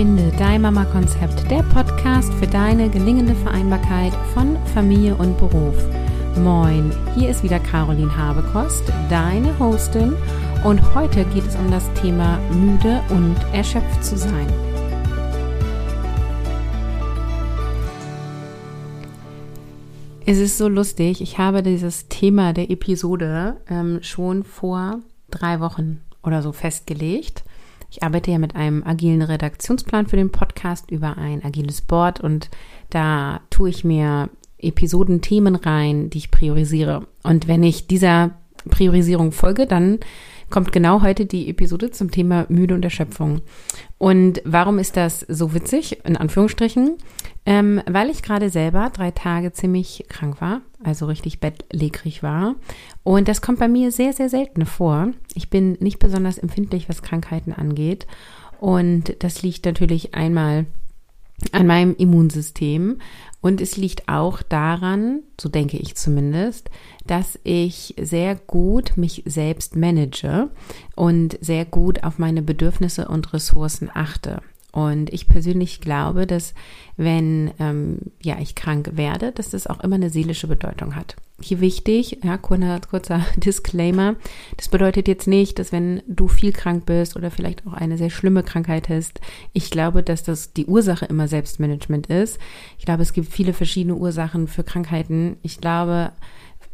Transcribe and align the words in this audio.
Finde 0.00 0.32
dein 0.38 0.62
Mama-Konzept, 0.62 1.50
der 1.50 1.62
Podcast 1.62 2.32
für 2.32 2.46
deine 2.46 2.88
gelingende 2.88 3.34
Vereinbarkeit 3.34 4.14
von 4.32 4.56
Familie 4.72 5.14
und 5.14 5.36
Beruf. 5.36 5.74
Moin, 6.38 6.90
hier 7.14 7.28
ist 7.28 7.42
wieder 7.42 7.60
Caroline 7.60 8.16
Habekost, 8.16 8.82
deine 9.10 9.58
Hostin 9.58 10.14
und 10.64 10.94
heute 10.94 11.26
geht 11.26 11.46
es 11.46 11.54
um 11.54 11.70
das 11.70 11.84
Thema 12.00 12.38
müde 12.50 13.02
und 13.10 13.36
erschöpft 13.52 14.02
zu 14.02 14.16
sein. 14.16 14.46
Es 20.24 20.38
ist 20.38 20.56
so 20.56 20.66
lustig, 20.68 21.20
ich 21.20 21.36
habe 21.36 21.62
dieses 21.62 22.08
Thema 22.08 22.54
der 22.54 22.70
Episode 22.70 23.58
ähm, 23.68 23.98
schon 24.00 24.44
vor 24.44 25.00
drei 25.30 25.60
Wochen 25.60 26.00
oder 26.22 26.40
so 26.40 26.52
festgelegt 26.52 27.44
ich 27.90 28.02
arbeite 28.02 28.30
ja 28.30 28.38
mit 28.38 28.54
einem 28.54 28.84
agilen 28.84 29.22
Redaktionsplan 29.22 30.06
für 30.06 30.16
den 30.16 30.30
Podcast 30.30 30.90
über 30.90 31.18
ein 31.18 31.44
agiles 31.44 31.80
Board 31.80 32.20
und 32.20 32.48
da 32.88 33.40
tue 33.50 33.70
ich 33.70 33.84
mir 33.84 34.30
Episodenthemen 34.58 35.56
rein, 35.56 36.10
die 36.10 36.18
ich 36.18 36.30
priorisiere. 36.30 37.06
Und 37.22 37.48
wenn 37.48 37.62
ich 37.62 37.86
dieser 37.86 38.32
Priorisierung 38.68 39.32
folge, 39.32 39.66
dann 39.66 39.98
kommt 40.50 40.72
genau 40.72 41.02
heute 41.02 41.26
die 41.26 41.48
Episode 41.48 41.90
zum 41.90 42.10
Thema 42.10 42.46
Müde 42.48 42.74
und 42.74 42.84
Erschöpfung. 42.84 43.40
Und 43.98 44.42
warum 44.44 44.78
ist 44.78 44.96
das 44.96 45.20
so 45.20 45.54
witzig, 45.54 46.04
in 46.04 46.16
Anführungsstrichen? 46.16 46.96
Ähm, 47.46 47.80
weil 47.88 48.10
ich 48.10 48.22
gerade 48.22 48.50
selber 48.50 48.90
drei 48.92 49.10
Tage 49.10 49.52
ziemlich 49.52 50.04
krank 50.08 50.40
war, 50.40 50.60
also 50.84 51.06
richtig 51.06 51.40
bettlägerig 51.40 52.22
war. 52.22 52.56
Und 53.02 53.28
das 53.28 53.40
kommt 53.40 53.58
bei 53.58 53.68
mir 53.68 53.92
sehr, 53.92 54.12
sehr 54.12 54.28
selten 54.28 54.66
vor. 54.66 55.08
Ich 55.34 55.48
bin 55.48 55.72
nicht 55.80 55.98
besonders 55.98 56.38
empfindlich, 56.38 56.88
was 56.88 57.02
Krankheiten 57.02 57.52
angeht. 57.52 58.06
Und 58.60 59.16
das 59.20 59.42
liegt 59.42 59.64
natürlich 59.64 60.14
einmal 60.14 60.66
an 61.52 61.66
meinem 61.66 61.96
Immunsystem. 61.96 62.98
Und 63.40 63.62
es 63.62 63.78
liegt 63.78 64.06
auch 64.08 64.42
daran, 64.42 65.22
so 65.40 65.48
denke 65.48 65.78
ich 65.78 65.96
zumindest, 65.96 66.68
dass 67.06 67.38
ich 67.42 67.94
sehr 67.98 68.34
gut 68.34 68.98
mich 68.98 69.22
selbst 69.24 69.76
manage 69.76 70.50
und 70.94 71.38
sehr 71.40 71.64
gut 71.64 72.04
auf 72.04 72.18
meine 72.18 72.42
Bedürfnisse 72.42 73.08
und 73.08 73.32
Ressourcen 73.32 73.90
achte. 73.92 74.42
Und 74.72 75.12
ich 75.12 75.26
persönlich 75.26 75.80
glaube, 75.80 76.26
dass 76.26 76.54
wenn 76.96 77.50
ähm, 77.58 77.98
ja 78.22 78.38
ich 78.40 78.54
krank 78.54 78.90
werde, 78.94 79.32
dass 79.32 79.50
das 79.50 79.66
auch 79.66 79.80
immer 79.80 79.96
eine 79.96 80.10
seelische 80.10 80.46
Bedeutung 80.46 80.94
hat. 80.94 81.16
Hier 81.40 81.60
wichtig, 81.60 82.18
ja, 82.22 82.36
kurzer, 82.36 82.80
kurzer 82.88 83.24
Disclaimer. 83.36 84.16
Das 84.56 84.68
bedeutet 84.68 85.08
jetzt 85.08 85.26
nicht, 85.26 85.58
dass 85.58 85.72
wenn 85.72 86.02
du 86.06 86.28
viel 86.28 86.52
krank 86.52 86.86
bist 86.86 87.16
oder 87.16 87.30
vielleicht 87.30 87.66
auch 87.66 87.72
eine 87.72 87.96
sehr 87.96 88.10
schlimme 88.10 88.42
Krankheit 88.42 88.88
hast, 88.88 89.20
ich 89.52 89.70
glaube, 89.70 90.02
dass 90.02 90.22
das 90.22 90.52
die 90.52 90.66
Ursache 90.66 91.06
immer 91.06 91.26
Selbstmanagement 91.26 92.06
ist. 92.08 92.38
Ich 92.78 92.84
glaube, 92.84 93.02
es 93.02 93.12
gibt 93.12 93.32
viele 93.32 93.54
verschiedene 93.54 93.96
Ursachen 93.96 94.46
für 94.46 94.62
Krankheiten. 94.62 95.36
Ich 95.42 95.60
glaube, 95.60 96.12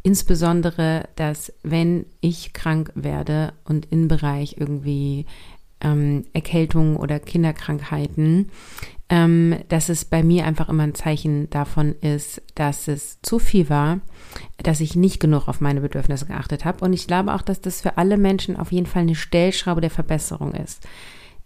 insbesondere, 0.03 1.07
dass 1.15 1.53
wenn 1.63 2.05
ich 2.21 2.53
krank 2.53 2.91
werde 2.95 3.53
und 3.65 3.87
im 3.91 4.07
Bereich 4.07 4.55
irgendwie 4.57 5.25
ähm, 5.81 6.25
Erkältungen 6.33 6.97
oder 6.97 7.19
Kinderkrankheiten, 7.19 8.49
ähm, 9.09 9.55
dass 9.69 9.89
es 9.89 10.05
bei 10.05 10.23
mir 10.23 10.45
einfach 10.45 10.69
immer 10.69 10.83
ein 10.83 10.95
Zeichen 10.95 11.49
davon 11.49 11.95
ist, 12.01 12.41
dass 12.55 12.87
es 12.87 13.21
zu 13.21 13.39
viel 13.39 13.69
war, 13.69 13.99
dass 14.57 14.81
ich 14.81 14.95
nicht 14.95 15.19
genug 15.19 15.47
auf 15.47 15.61
meine 15.61 15.81
Bedürfnisse 15.81 16.25
geachtet 16.25 16.65
habe. 16.65 16.83
Und 16.83 16.93
ich 16.93 17.07
glaube 17.07 17.33
auch, 17.33 17.41
dass 17.41 17.61
das 17.61 17.81
für 17.81 17.97
alle 17.97 18.17
Menschen 18.17 18.57
auf 18.57 18.71
jeden 18.71 18.87
Fall 18.87 19.03
eine 19.03 19.15
Stellschraube 19.15 19.81
der 19.81 19.91
Verbesserung 19.91 20.53
ist. 20.53 20.85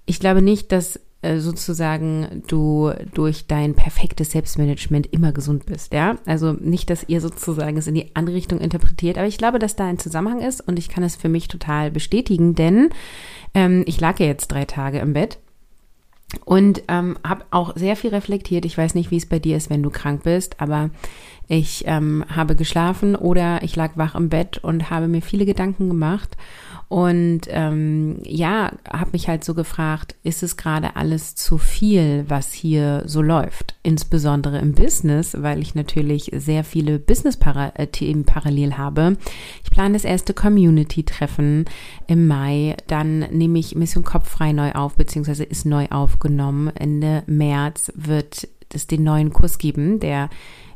Ich 0.05 0.19
glaube 0.19 0.41
nicht, 0.41 0.71
dass 0.71 0.99
sozusagen 1.23 2.43
du 2.47 2.91
durch 3.13 3.45
dein 3.45 3.75
perfektes 3.75 4.31
Selbstmanagement 4.31 5.13
immer 5.13 5.31
gesund 5.31 5.65
bist, 5.67 5.93
ja? 5.93 6.17
Also 6.25 6.53
nicht, 6.53 6.89
dass 6.89 7.07
ihr 7.07 7.21
sozusagen 7.21 7.77
es 7.77 7.87
in 7.87 7.95
die 7.95 8.15
andere 8.15 8.35
Richtung 8.35 8.59
interpretiert, 8.59 9.17
aber 9.17 9.27
ich 9.27 9.37
glaube, 9.37 9.59
dass 9.59 9.75
da 9.75 9.85
ein 9.85 9.99
Zusammenhang 9.99 10.41
ist 10.41 10.61
und 10.61 10.79
ich 10.79 10.89
kann 10.89 11.03
es 11.03 11.15
für 11.15 11.29
mich 11.29 11.47
total 11.47 11.91
bestätigen, 11.91 12.55
denn 12.55 12.89
ähm, 13.53 13.83
ich 13.85 13.99
lag 14.01 14.19
ja 14.19 14.25
jetzt 14.25 14.47
drei 14.47 14.65
Tage 14.65 14.99
im 14.99 15.13
Bett 15.13 15.37
und 16.45 16.83
ähm, 16.87 17.17
habe 17.27 17.45
auch 17.51 17.75
sehr 17.75 17.95
viel 17.95 18.11
reflektiert. 18.11 18.65
Ich 18.65 18.77
weiß 18.77 18.95
nicht, 18.95 19.11
wie 19.11 19.17
es 19.17 19.25
bei 19.25 19.39
dir 19.39 19.57
ist, 19.57 19.69
wenn 19.69 19.83
du 19.83 19.89
krank 19.89 20.23
bist, 20.23 20.59
aber 20.59 20.89
ich 21.47 21.83
ähm, 21.85 22.23
habe 22.33 22.55
geschlafen 22.55 23.15
oder 23.15 23.61
ich 23.63 23.75
lag 23.75 23.91
wach 23.95 24.15
im 24.15 24.29
Bett 24.29 24.57
und 24.59 24.89
habe 24.89 25.07
mir 25.07 25.21
viele 25.21 25.45
Gedanken 25.45 25.89
gemacht 25.89 26.37
und 26.91 27.43
ähm, 27.47 28.17
ja, 28.25 28.73
habe 28.91 29.11
mich 29.13 29.29
halt 29.29 29.45
so 29.45 29.53
gefragt, 29.53 30.15
ist 30.23 30.43
es 30.43 30.57
gerade 30.57 30.97
alles 30.97 31.35
zu 31.35 31.57
viel, 31.57 32.25
was 32.27 32.51
hier 32.51 33.03
so 33.05 33.21
läuft? 33.21 33.75
Insbesondere 33.81 34.59
im 34.59 34.73
Business, 34.73 35.37
weil 35.39 35.61
ich 35.61 35.73
natürlich 35.73 36.31
sehr 36.35 36.65
viele 36.65 36.99
Business-Themen 36.99 38.25
parallel 38.25 38.77
habe. 38.77 39.15
Ich 39.63 39.71
plane 39.71 39.93
das 39.93 40.03
erste 40.03 40.33
Community-Treffen 40.33 41.63
im 42.07 42.27
Mai. 42.27 42.75
Dann 42.87 43.19
nehme 43.19 43.59
ich 43.59 43.73
Mission 43.77 44.03
Kopffrei 44.03 44.51
neu 44.51 44.73
auf, 44.73 44.95
beziehungsweise 44.95 45.45
ist 45.45 45.65
neu 45.65 45.87
aufgenommen. 45.91 46.75
Ende 46.75 47.23
März 47.25 47.93
wird 47.95 48.49
es 48.73 48.87
den 48.87 49.05
neuen 49.05 49.31
Kurs 49.31 49.59
geben, 49.59 50.01
der 50.01 50.29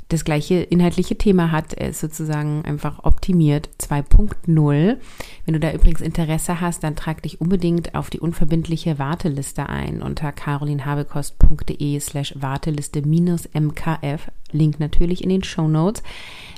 das 0.09 0.23
gleiche 0.23 0.55
inhaltliche 0.55 1.17
Thema 1.17 1.51
hat, 1.51 1.73
er 1.73 1.89
ist 1.89 1.99
sozusagen 1.99 2.63
einfach 2.63 3.03
optimiert 3.03 3.69
2.0. 3.79 4.97
Wenn 5.45 5.53
du 5.53 5.59
da 5.59 5.71
übrigens 5.71 6.01
Interesse 6.01 6.61
hast, 6.61 6.83
dann 6.83 6.95
trag 6.95 7.23
dich 7.23 7.41
unbedingt 7.41 7.95
auf 7.95 8.11
die 8.11 8.19
unverbindliche 8.19 8.99
Warteliste 8.99 9.67
ein 9.67 10.03
unter 10.03 10.31
carolinhabekost.de 10.31 11.99
slash 11.99 12.35
Warteliste 12.37 13.01
minus 13.01 13.49
MKF. 13.53 14.29
Link 14.51 14.79
natürlich 14.79 15.23
in 15.23 15.29
den 15.29 15.43
Show 15.43 15.67
Notes. 15.67 16.03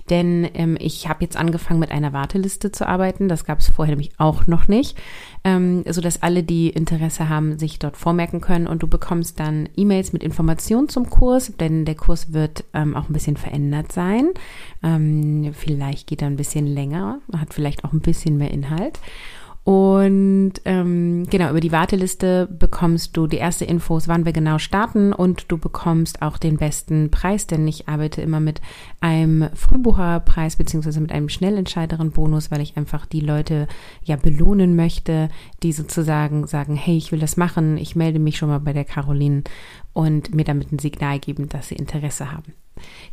Denn 0.09 0.49
ähm, 0.53 0.77
ich 0.79 1.07
habe 1.07 1.23
jetzt 1.23 1.35
angefangen 1.35 1.79
mit 1.79 1.91
einer 1.91 2.13
Warteliste 2.13 2.71
zu 2.71 2.87
arbeiten. 2.87 3.27
Das 3.27 3.43
gab 3.43 3.59
es 3.59 3.69
vorher 3.69 3.95
nämlich 3.95 4.11
auch 4.17 4.47
noch 4.47 4.67
nicht, 4.67 4.97
ähm, 5.47 5.85
so 5.87 6.01
dass 6.01 6.21
alle, 6.21 6.43
die 6.43 6.67
Interesse 6.67 7.29
haben, 7.29 7.57
sich 7.57 7.79
dort 7.79 7.95
vormerken 7.95 8.41
können. 8.41 8.67
Und 8.67 8.83
du 8.83 8.87
bekommst 8.87 9.39
dann 9.39 9.69
E-Mails 9.77 10.11
mit 10.11 10.21
Informationen 10.21 10.89
zum 10.89 11.09
Kurs, 11.09 11.53
denn 11.57 11.85
der 11.85 11.95
Kurs 11.95 12.33
wird 12.33 12.65
ähm, 12.73 12.97
auch 12.97 13.07
ein 13.07 13.13
bisschen 13.13 13.37
verändert 13.37 13.93
sein. 13.93 14.31
Ähm, 14.83 15.53
vielleicht 15.53 16.07
geht 16.07 16.21
er 16.21 16.27
ein 16.27 16.35
bisschen 16.35 16.67
länger, 16.67 17.19
hat 17.31 17.53
vielleicht 17.53 17.85
auch 17.85 17.93
ein 17.93 18.01
bisschen 18.01 18.37
mehr 18.37 18.51
Inhalt. 18.51 18.99
Und 19.67 20.53
ähm, 20.63 21.27
genau, 21.29 21.49
über 21.49 21.59
die 21.59 21.73
Warteliste 21.73 22.47
bekommst 22.49 23.17
du 23.17 23.27
die 23.27 23.35
erste 23.35 23.65
Infos, 23.65 24.07
wann 24.07 24.23
wir 24.23 24.31
genau 24.31 24.59
starten 24.59 25.11
und 25.11 25.51
du 25.51 25.57
bekommst 25.57 26.21
auch 26.21 26.37
den 26.37 26.55
besten 26.55 27.11
Preis, 27.11 27.47
denn 27.47 27.67
ich 27.67 27.89
arbeite 27.89 28.21
immer 28.21 28.39
mit 28.39 28.61
einem 29.01 29.49
Frühbucherpreis 29.53 30.55
beziehungsweise 30.55 31.01
mit 31.01 31.11
einem 31.11 31.27
schnellentscheideren 31.27 32.11
Bonus, 32.11 32.49
weil 32.49 32.61
ich 32.61 32.77
einfach 32.77 33.05
die 33.05 33.19
Leute 33.19 33.67
ja 34.05 34.15
belohnen 34.15 34.77
möchte, 34.77 35.27
die 35.63 35.73
sozusagen 35.73 36.47
sagen, 36.47 36.77
hey, 36.77 36.95
ich 36.95 37.11
will 37.11 37.19
das 37.19 37.35
machen, 37.35 37.77
ich 37.77 37.93
melde 37.93 38.19
mich 38.19 38.37
schon 38.37 38.47
mal 38.47 38.61
bei 38.61 38.71
der 38.71 38.85
Caroline 38.85 39.43
und 39.91 40.33
mir 40.33 40.45
damit 40.45 40.71
ein 40.71 40.79
Signal 40.79 41.19
geben, 41.19 41.49
dass 41.49 41.67
sie 41.67 41.75
Interesse 41.75 42.31
haben. 42.31 42.53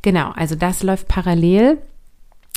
Genau, 0.02 0.30
also 0.36 0.54
das 0.54 0.84
läuft 0.84 1.08
parallel 1.08 1.78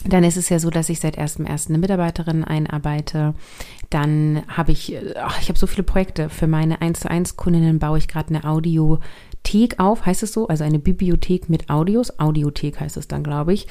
dann 0.09 0.23
ist 0.23 0.37
es 0.37 0.49
ja 0.49 0.59
so, 0.59 0.69
dass 0.69 0.89
ich 0.89 0.99
seit 0.99 1.17
1.1. 1.17 1.69
eine 1.69 1.77
Mitarbeiterin 1.77 2.43
einarbeite. 2.43 3.33
Dann 3.89 4.43
habe 4.47 4.71
ich, 4.71 4.97
ach, 5.15 5.41
ich 5.41 5.49
habe 5.49 5.57
so 5.57 5.67
viele 5.67 5.83
Projekte. 5.83 6.29
Für 6.29 6.47
meine 6.47 6.81
1 6.81 7.01
zu 7.01 7.09
1 7.09 7.37
Kundinnen 7.37 7.79
baue 7.79 7.97
ich 7.97 8.07
gerade 8.07 8.29
eine 8.29 8.43
Audiothek 8.43 9.79
auf, 9.79 10.05
heißt 10.05 10.23
es 10.23 10.33
so? 10.33 10.47
Also 10.47 10.63
eine 10.63 10.79
Bibliothek 10.79 11.49
mit 11.49 11.69
Audios. 11.69 12.19
Audiothek 12.19 12.79
heißt 12.79 12.97
es 12.97 13.07
dann, 13.07 13.23
glaube 13.23 13.53
ich. 13.53 13.67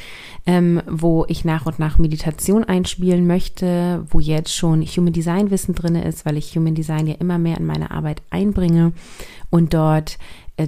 Ähm, 0.46 0.82
wo 0.88 1.26
ich 1.28 1.44
nach 1.44 1.66
und 1.66 1.78
nach 1.78 1.98
Meditation 1.98 2.64
einspielen 2.64 3.26
möchte, 3.26 4.04
wo 4.10 4.20
jetzt 4.20 4.54
schon 4.54 4.82
Human 4.82 5.12
Design 5.12 5.50
Wissen 5.50 5.74
drin 5.74 5.96
ist, 5.96 6.24
weil 6.24 6.36
ich 6.38 6.56
Human 6.56 6.74
Design 6.74 7.06
ja 7.06 7.14
immer 7.14 7.38
mehr 7.38 7.58
in 7.58 7.66
meine 7.66 7.90
Arbeit 7.90 8.22
einbringe 8.30 8.92
und 9.50 9.74
dort 9.74 10.18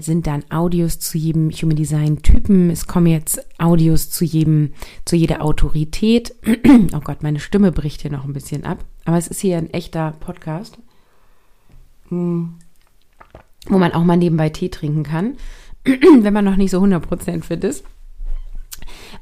sind 0.00 0.26
dann 0.26 0.44
Audios 0.50 0.98
zu 0.98 1.16
jedem 1.16 1.50
Human 1.50 1.76
Design 1.76 2.22
Typen. 2.22 2.70
Es 2.70 2.86
kommen 2.86 3.06
jetzt 3.06 3.40
Audios 3.58 4.10
zu 4.10 4.24
jedem, 4.24 4.72
zu 5.04 5.16
jeder 5.16 5.42
Autorität. 5.42 6.34
oh 6.94 7.00
Gott, 7.00 7.22
meine 7.22 7.40
Stimme 7.40 7.72
bricht 7.72 8.02
hier 8.02 8.10
noch 8.10 8.24
ein 8.24 8.34
bisschen 8.34 8.64
ab. 8.64 8.84
Aber 9.04 9.16
es 9.16 9.28
ist 9.28 9.40
hier 9.40 9.56
ein 9.56 9.70
echter 9.70 10.12
Podcast, 10.20 10.78
hm, 12.08 12.54
wo 13.66 13.78
man 13.78 13.92
auch 13.92 14.04
mal 14.04 14.16
nebenbei 14.16 14.50
Tee 14.50 14.68
trinken 14.68 15.04
kann, 15.04 15.36
wenn 15.84 16.34
man 16.34 16.44
noch 16.44 16.56
nicht 16.56 16.70
so 16.70 16.82
100% 16.82 17.42
fit 17.42 17.64
ist. 17.64 17.84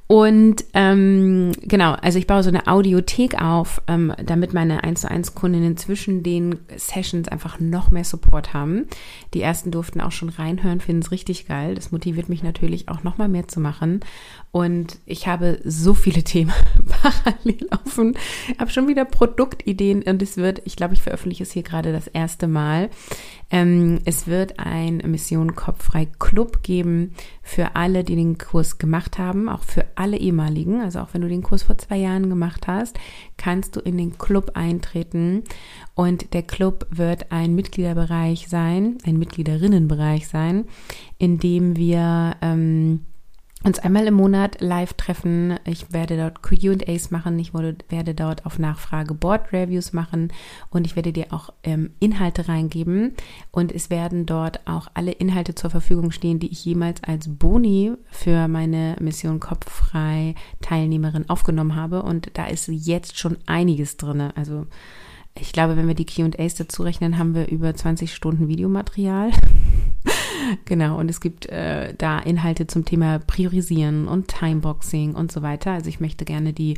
Und 0.06 0.64
ähm, 0.74 1.52
genau, 1.62 1.92
also 1.92 2.18
ich 2.18 2.26
baue 2.26 2.42
so 2.42 2.48
eine 2.48 2.66
Audiothek 2.66 3.40
auf, 3.40 3.82
ähm, 3.88 4.12
damit 4.24 4.54
meine 4.54 4.84
1 4.84 5.00
zu 5.00 5.10
1 5.10 5.34
Kundinnen 5.34 5.76
zwischen 5.76 6.22
den 6.22 6.60
Sessions 6.76 7.28
einfach 7.28 7.58
noch 7.58 7.90
mehr 7.90 8.04
Support 8.04 8.54
haben. 8.54 8.86
Die 9.34 9.42
ersten 9.42 9.70
durften 9.70 10.00
auch 10.00 10.12
schon 10.12 10.28
reinhören, 10.28 10.80
finden 10.80 11.02
es 11.02 11.10
richtig 11.10 11.46
geil. 11.46 11.74
Das 11.74 11.92
motiviert 11.92 12.28
mich 12.28 12.42
natürlich 12.42 12.88
auch 12.88 13.02
noch 13.02 13.18
mal 13.18 13.28
mehr 13.28 13.48
zu 13.48 13.60
machen. 13.60 14.00
Und 14.56 15.00
ich 15.04 15.28
habe 15.28 15.60
so 15.64 15.92
viele 15.92 16.22
Themen 16.24 16.54
parallel 17.02 17.68
offen. 17.70 18.16
Ich 18.50 18.58
habe 18.58 18.70
schon 18.70 18.88
wieder 18.88 19.04
Produktideen 19.04 20.02
und 20.04 20.22
es 20.22 20.38
wird, 20.38 20.62
ich 20.64 20.76
glaube, 20.76 20.94
ich 20.94 21.02
veröffentliche 21.02 21.42
es 21.42 21.52
hier 21.52 21.62
gerade 21.62 21.92
das 21.92 22.06
erste 22.06 22.48
Mal. 22.48 22.88
Ähm, 23.50 23.98
es 24.06 24.26
wird 24.26 24.58
ein 24.58 25.02
Mission 25.04 25.56
Kopffrei 25.56 26.06
Club 26.06 26.62
geben 26.62 27.12
für 27.42 27.76
alle, 27.76 28.02
die 28.02 28.16
den 28.16 28.38
Kurs 28.38 28.78
gemacht 28.78 29.18
haben, 29.18 29.50
auch 29.50 29.62
für 29.62 29.84
alle 29.94 30.16
ehemaligen. 30.16 30.80
Also 30.80 31.00
auch 31.00 31.08
wenn 31.12 31.20
du 31.20 31.28
den 31.28 31.42
Kurs 31.42 31.62
vor 31.62 31.76
zwei 31.76 31.98
Jahren 31.98 32.30
gemacht 32.30 32.66
hast, 32.66 32.98
kannst 33.36 33.76
du 33.76 33.80
in 33.80 33.98
den 33.98 34.16
Club 34.16 34.52
eintreten. 34.54 35.44
Und 35.94 36.32
der 36.32 36.44
Club 36.44 36.86
wird 36.88 37.30
ein 37.30 37.54
Mitgliederbereich 37.54 38.48
sein, 38.48 38.96
ein 39.04 39.18
Mitgliederinnenbereich 39.18 40.28
sein, 40.28 40.64
in 41.18 41.38
dem 41.38 41.76
wir 41.76 42.36
ähm, 42.40 43.00
uns 43.66 43.80
einmal 43.80 44.06
im 44.06 44.14
Monat 44.14 44.60
live 44.60 44.94
treffen. 44.94 45.58
Ich 45.64 45.92
werde 45.92 46.16
dort 46.16 46.42
QAs 46.42 47.10
machen, 47.10 47.36
ich 47.38 47.52
werde 47.52 48.14
dort 48.14 48.46
auf 48.46 48.60
Nachfrage 48.60 49.12
Board 49.12 49.52
Reviews 49.52 49.92
machen 49.92 50.32
und 50.70 50.86
ich 50.86 50.94
werde 50.94 51.12
dir 51.12 51.32
auch 51.32 51.50
ähm, 51.64 51.90
Inhalte 51.98 52.48
reingeben. 52.48 53.14
Und 53.50 53.72
es 53.72 53.90
werden 53.90 54.24
dort 54.24 54.60
auch 54.66 54.86
alle 54.94 55.10
Inhalte 55.10 55.56
zur 55.56 55.70
Verfügung 55.70 56.12
stehen, 56.12 56.38
die 56.38 56.52
ich 56.52 56.64
jemals 56.64 57.02
als 57.02 57.28
Boni 57.28 57.92
für 58.08 58.46
meine 58.46 58.96
Mission 59.00 59.40
Kopffrei 59.40 60.36
Teilnehmerin 60.62 61.28
aufgenommen 61.28 61.74
habe. 61.74 62.02
Und 62.02 62.30
da 62.34 62.46
ist 62.46 62.68
jetzt 62.68 63.18
schon 63.18 63.36
einiges 63.46 63.96
drin. 63.96 64.20
Also 64.36 64.66
ich 65.38 65.52
glaube, 65.52 65.76
wenn 65.76 65.88
wir 65.88 65.94
die 65.94 66.06
QAs 66.06 66.54
dazu 66.54 66.84
rechnen, 66.84 67.18
haben 67.18 67.34
wir 67.34 67.48
über 67.48 67.74
20 67.74 68.14
Stunden 68.14 68.46
Videomaterial. 68.46 69.32
Genau, 70.64 70.98
und 70.98 71.10
es 71.10 71.20
gibt 71.20 71.46
äh, 71.46 71.94
da 71.96 72.18
Inhalte 72.18 72.66
zum 72.66 72.84
Thema 72.84 73.18
Priorisieren 73.18 74.08
und 74.08 74.28
Timeboxing 74.28 75.14
und 75.14 75.32
so 75.32 75.42
weiter. 75.42 75.72
Also 75.72 75.88
ich 75.88 76.00
möchte 76.00 76.24
gerne 76.24 76.52
die 76.52 76.76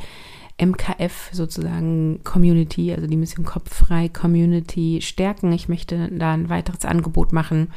MKF 0.60 1.30
sozusagen 1.32 2.20
Community, 2.24 2.92
also 2.92 3.06
die 3.06 3.16
Mission 3.16 3.44
Kopffrei 3.44 4.08
Community 4.08 5.00
stärken. 5.02 5.52
Ich 5.52 5.68
möchte 5.68 6.08
da 6.10 6.34
ein 6.34 6.48
weiteres 6.48 6.84
Angebot 6.84 7.32
machen 7.32 7.68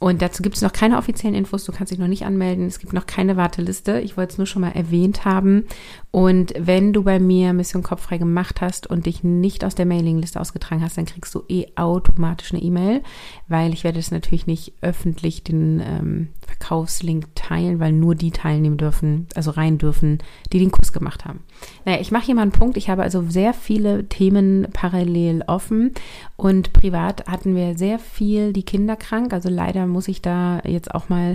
und 0.00 0.22
dazu 0.22 0.42
gibt 0.44 0.54
es 0.54 0.62
noch 0.62 0.72
keine 0.72 0.96
offiziellen 0.96 1.34
Infos, 1.34 1.64
du 1.64 1.72
kannst 1.72 1.90
dich 1.90 1.98
noch 1.98 2.06
nicht 2.06 2.24
anmelden, 2.24 2.66
es 2.66 2.78
gibt 2.78 2.92
noch 2.92 3.06
keine 3.06 3.36
Warteliste. 3.36 4.00
Ich 4.00 4.16
wollte 4.16 4.32
es 4.32 4.38
nur 4.38 4.46
schon 4.46 4.62
mal 4.62 4.70
erwähnt 4.70 5.24
haben. 5.24 5.64
Und 6.12 6.54
wenn 6.56 6.92
du 6.92 7.02
bei 7.02 7.18
mir 7.18 7.52
Mission 7.52 7.82
Kopffrei 7.82 8.18
gemacht 8.18 8.60
hast 8.60 8.86
und 8.86 9.06
dich 9.06 9.24
nicht 9.24 9.64
aus 9.64 9.74
der 9.74 9.86
Mailingliste 9.86 10.40
ausgetragen 10.40 10.82
hast, 10.82 10.98
dann 10.98 11.06
kriegst 11.06 11.34
du 11.34 11.42
eh 11.48 11.66
automatisch 11.74 12.52
eine 12.52 12.62
E-Mail, 12.62 13.02
weil 13.48 13.72
ich 13.72 13.82
werde 13.82 13.98
es 13.98 14.12
natürlich 14.12 14.46
nicht 14.46 14.74
öffentlich 14.82 15.42
den 15.42 15.80
ähm, 15.80 16.28
Verkaufslink 16.48 17.26
teilen, 17.34 17.78
weil 17.78 17.92
nur 17.92 18.14
die 18.14 18.30
teilnehmen 18.30 18.78
dürfen, 18.78 19.26
also 19.34 19.50
rein 19.50 19.76
dürfen, 19.76 20.18
die 20.52 20.58
den 20.58 20.70
Kurs 20.70 20.94
gemacht 20.94 21.26
haben. 21.26 21.40
Naja, 21.84 22.00
ich 22.00 22.10
mache 22.10 22.24
hier 22.24 22.34
mal 22.34 22.42
einen 22.42 22.52
Punkt. 22.52 22.78
Ich 22.78 22.88
habe 22.88 23.02
also 23.02 23.22
sehr 23.28 23.52
viele 23.52 24.08
Themen 24.08 24.66
parallel 24.72 25.44
offen 25.46 25.92
und 26.36 26.72
privat 26.72 27.26
hatten 27.26 27.54
wir 27.54 27.76
sehr 27.76 27.98
viel 27.98 28.54
die 28.54 28.62
Kinder 28.62 28.96
krank. 28.96 29.34
Also 29.34 29.50
leider 29.50 29.86
muss 29.86 30.08
ich 30.08 30.22
da 30.22 30.60
jetzt 30.64 30.94
auch 30.94 31.10
mal 31.10 31.34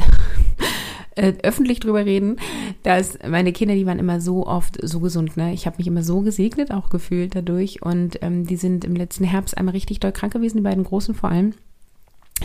äh, 1.15 1.33
öffentlich 1.43 1.79
drüber 1.79 2.05
reden, 2.05 2.37
dass 2.81 3.19
meine 3.27 3.53
Kinder, 3.53 3.75
die 3.75 3.85
waren 3.85 3.99
immer 3.99 4.19
so 4.19 4.47
oft 4.47 4.77
so 4.81 4.99
gesund. 4.99 5.37
Ne? 5.37 5.53
Ich 5.53 5.67
habe 5.67 5.77
mich 5.77 5.85
immer 5.85 6.03
so 6.03 6.21
gesegnet 6.21 6.71
auch 6.71 6.89
gefühlt 6.89 7.35
dadurch 7.35 7.83
und 7.83 8.17
ähm, 8.23 8.47
die 8.47 8.55
sind 8.57 8.83
im 8.83 8.95
letzten 8.95 9.25
Herbst 9.25 9.57
einmal 9.57 9.73
richtig 9.73 9.99
doll 9.99 10.11
krank 10.11 10.33
gewesen, 10.33 10.57
die 10.57 10.63
beiden 10.63 10.83
Großen 10.83 11.13
vor 11.13 11.29
allem. 11.29 11.53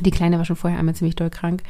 Die 0.00 0.10
Kleine 0.10 0.38
war 0.38 0.44
schon 0.44 0.56
vorher 0.56 0.78
einmal 0.78 0.94
ziemlich 0.94 1.16
doll 1.16 1.30
krank. 1.30 1.62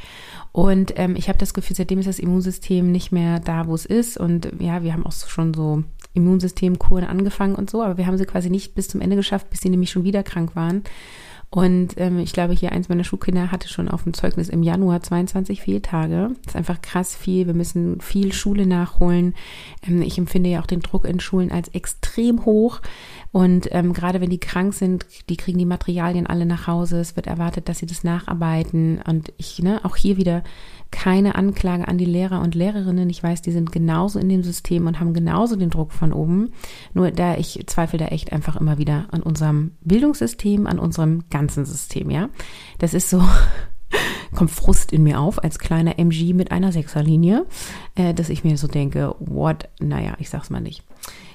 Und 0.53 0.95
ähm, 0.97 1.17
ich 1.17 1.29
habe 1.29 1.39
das 1.39 1.55
Gefühl, 1.55 1.77
seitdem 1.77 1.99
ist 1.99 2.09
das 2.09 2.19
Immunsystem 2.19 2.91
nicht 2.91 3.13
mehr 3.13 3.41
da, 3.41 3.67
wo 3.67 3.75
es 3.75 3.87
ist. 3.87 4.19
Und 4.19 4.53
ja, 4.59 4.83
wir 4.83 4.93
haben 4.93 5.07
auch 5.07 5.13
schon 5.13 5.55
so 5.55 5.85
Immunsystemkuren 6.15 7.05
angefangen 7.05 7.55
und 7.55 7.71
so, 7.71 7.83
aber 7.83 7.97
wir 7.97 8.07
haben 8.07 8.19
sie 8.19 8.27
quasi 8.27 8.51
nicht 8.51 8.75
bis 8.75 8.89
zum 8.89 9.01
Ende 9.01 9.17
geschafft, 9.17 9.51
bis 9.51 9.61
sie 9.61 9.71
nämlich 9.71 9.91
schon 9.91 10.05
wieder 10.05 10.23
krank 10.23 10.57
waren. 10.57 10.83
Und 11.51 11.95
ähm, 11.97 12.19
ich 12.19 12.35
glaube, 12.35 12.53
hier 12.53 12.73
eins 12.73 12.91
meiner 12.91 13.05
Schulkinder 13.05 13.51
hatte 13.51 13.69
schon 13.69 13.89
auf 13.89 14.03
dem 14.03 14.13
Zeugnis 14.13 14.51
im 14.51 14.63
Januar 14.63 15.03
22 15.03 15.63
Fehltage. 15.63 16.31
Das 16.45 16.53
ist 16.53 16.57
einfach 16.57 16.83
krass 16.83 17.17
viel. 17.17 17.47
Wir 17.47 17.55
müssen 17.55 18.03
viel 18.03 18.33
Schule 18.35 18.67
nachholen. 18.67 19.35
Ähm, 19.87 20.03
ich 20.03 20.19
empfinde 20.19 20.51
ja 20.51 20.61
auch 20.61 20.67
den 20.67 20.81
Druck 20.81 21.07
in 21.07 21.21
Schulen 21.21 21.51
als 21.51 21.69
extrem 21.69 22.45
hoch. 22.45 22.83
Und 23.33 23.69
ähm, 23.73 23.95
gerade 23.95 24.21
wenn 24.21 24.29
die 24.29 24.41
krank 24.41 24.75
sind, 24.75 25.07
die 25.31 25.39
kriegen 25.39 25.59
die 25.59 25.65
Materialien 25.65 26.27
alle 26.27 26.45
nach 26.45 26.67
Hause. 26.67 27.01
Es 27.01 27.17
wird 27.17 27.27
erwartet, 27.27 27.69
dass 27.69 27.79
sie 27.79 27.87
das 27.87 28.05
nacharbeiten. 28.05 29.01
Und 29.07 29.33
ich, 29.39 29.59
ne, 29.63 29.81
auch 29.85 29.97
hier 29.97 30.19
wieder 30.19 30.43
keine 30.91 31.35
Anklage 31.35 31.87
an 31.87 31.99
die 31.99 32.07
Lehrer 32.07 32.41
und 32.41 32.55
Lehrerinnen. 32.55 33.11
Ich 33.11 33.23
weiß, 33.23 33.43
die 33.43 33.53
sind 33.53 33.73
genauso 33.73 34.19
in 34.19 34.29
dem 34.29 34.43
System 34.43 34.87
und 34.87 35.01
haben 35.01 35.13
genauso 35.13 35.57
den 35.57 35.71
Druck 35.71 35.93
von 35.93 36.13
oben. 36.13 36.53
Nur 36.95 37.11
da 37.11 37.37
ich 37.37 37.63
zweifle 37.67 37.99
da 37.99 38.07
echt 38.07 38.33
einfach 38.33 38.57
immer 38.57 38.79
wieder 38.79 39.07
an 39.11 39.23
unserem 39.23 39.73
Bildungssystem, 39.83 40.67
an 40.67 40.79
unserem 40.79 41.29
ganzen 41.39 41.65
System, 41.65 42.11
ja. 42.11 42.29
Das 42.79 42.95
ist 42.95 43.11
so, 43.11 43.23
kommt 44.35 44.51
Frust 44.51 44.93
in 44.93 45.03
mir 45.03 45.21
auf 45.21 45.43
als 45.43 45.59
kleiner 45.59 45.99
MG 45.99 46.35
mit 46.35 46.51
einer 46.51 46.73
Sechserlinie, 46.73 47.47
äh, 47.95 48.13
dass 48.13 48.29
ich 48.29 48.45
mir 48.45 48.59
so 48.59 48.67
denke, 48.67 49.15
what, 49.21 49.69
naja, 49.81 50.15
ich 50.19 50.31
sag's 50.31 50.51
mal 50.51 50.61
nicht. 50.61 50.83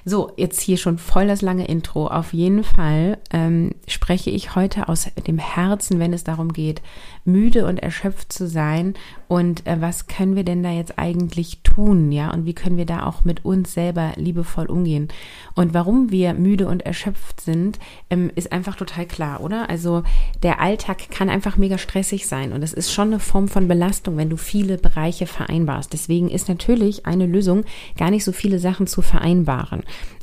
So, 0.06 0.32
jetzt 0.36 0.60
hier 0.60 0.76
schon 0.76 0.98
voll 0.98 1.28
das 1.28 1.42
lange 1.42 1.66
Intro. 1.66 2.08
Auf 2.08 2.34
jeden 2.34 2.66
Fall 2.66 3.20
ähm, 3.32 3.72
spreche 3.88 4.32
ich 4.32 4.54
heute 4.54 4.90
aus 4.90 5.08
dem 5.28 5.38
Herzen, 5.38 5.98
wenn 5.98 6.12
es 6.12 6.26
darum 6.26 6.52
geht, 6.52 6.82
müde 7.24 7.66
und 7.66 7.78
erschöpft 7.78 8.34
zu 8.34 8.48
sein 8.48 8.96
und 9.30 9.66
äh, 9.66 9.80
was 9.80 10.08
können 10.08 10.36
wir 10.36 10.44
denn 10.44 10.62
da 10.62 10.72
jetzt 10.72 11.00
eigentlich 11.00 11.62
tun, 11.64 12.12
ja? 12.12 12.32
Und 12.32 12.46
wie 12.46 12.54
können 12.54 12.78
wir 12.78 12.86
da 12.86 13.06
auch 13.06 13.24
mit 13.24 13.46
uns 13.46 13.74
selber 13.74 14.12
liebevoll 14.16 14.66
umgehen? 14.66 15.08
Und 15.56 15.74
warum 15.74 16.12
wir 16.12 16.34
müde 16.34 16.68
und 16.68 16.86
erschöpft 16.86 17.40
sind, 17.40 17.80
ähm, 18.10 18.30
ist 18.36 18.52
einfach 18.52 18.76
total 18.76 19.06
klar, 19.06 19.42
oder? 19.42 19.70
Also 19.70 20.04
der 20.44 20.60
Alltag 20.60 21.10
kann 21.10 21.30
einfach 21.30 21.56
mega 21.56 21.78
stressig 21.78 22.28
sein 22.28 22.52
und 22.52 22.62
es 22.62 22.74
ist 22.74 22.92
schon 22.92 23.08
eine 23.08 23.20
Form 23.20 23.48
von 23.48 23.70
Belastung, 23.70 24.18
wenn 24.18 24.30
du 24.30 24.38
viele 24.38 24.78
Bereiche 24.78 25.26
vereinbarst. 25.26 25.94
Deswegen 25.94 26.30
ist 26.30 26.50
natürlich 26.50 27.06
eine 27.06 27.26
Lösung, 27.26 27.64
gar 27.98 28.12
nicht 28.12 28.26
so 28.26 28.34
viele 28.34 28.60
Sachen 28.60 28.86
zu 28.86 29.02
vereinbaren. 29.02 29.53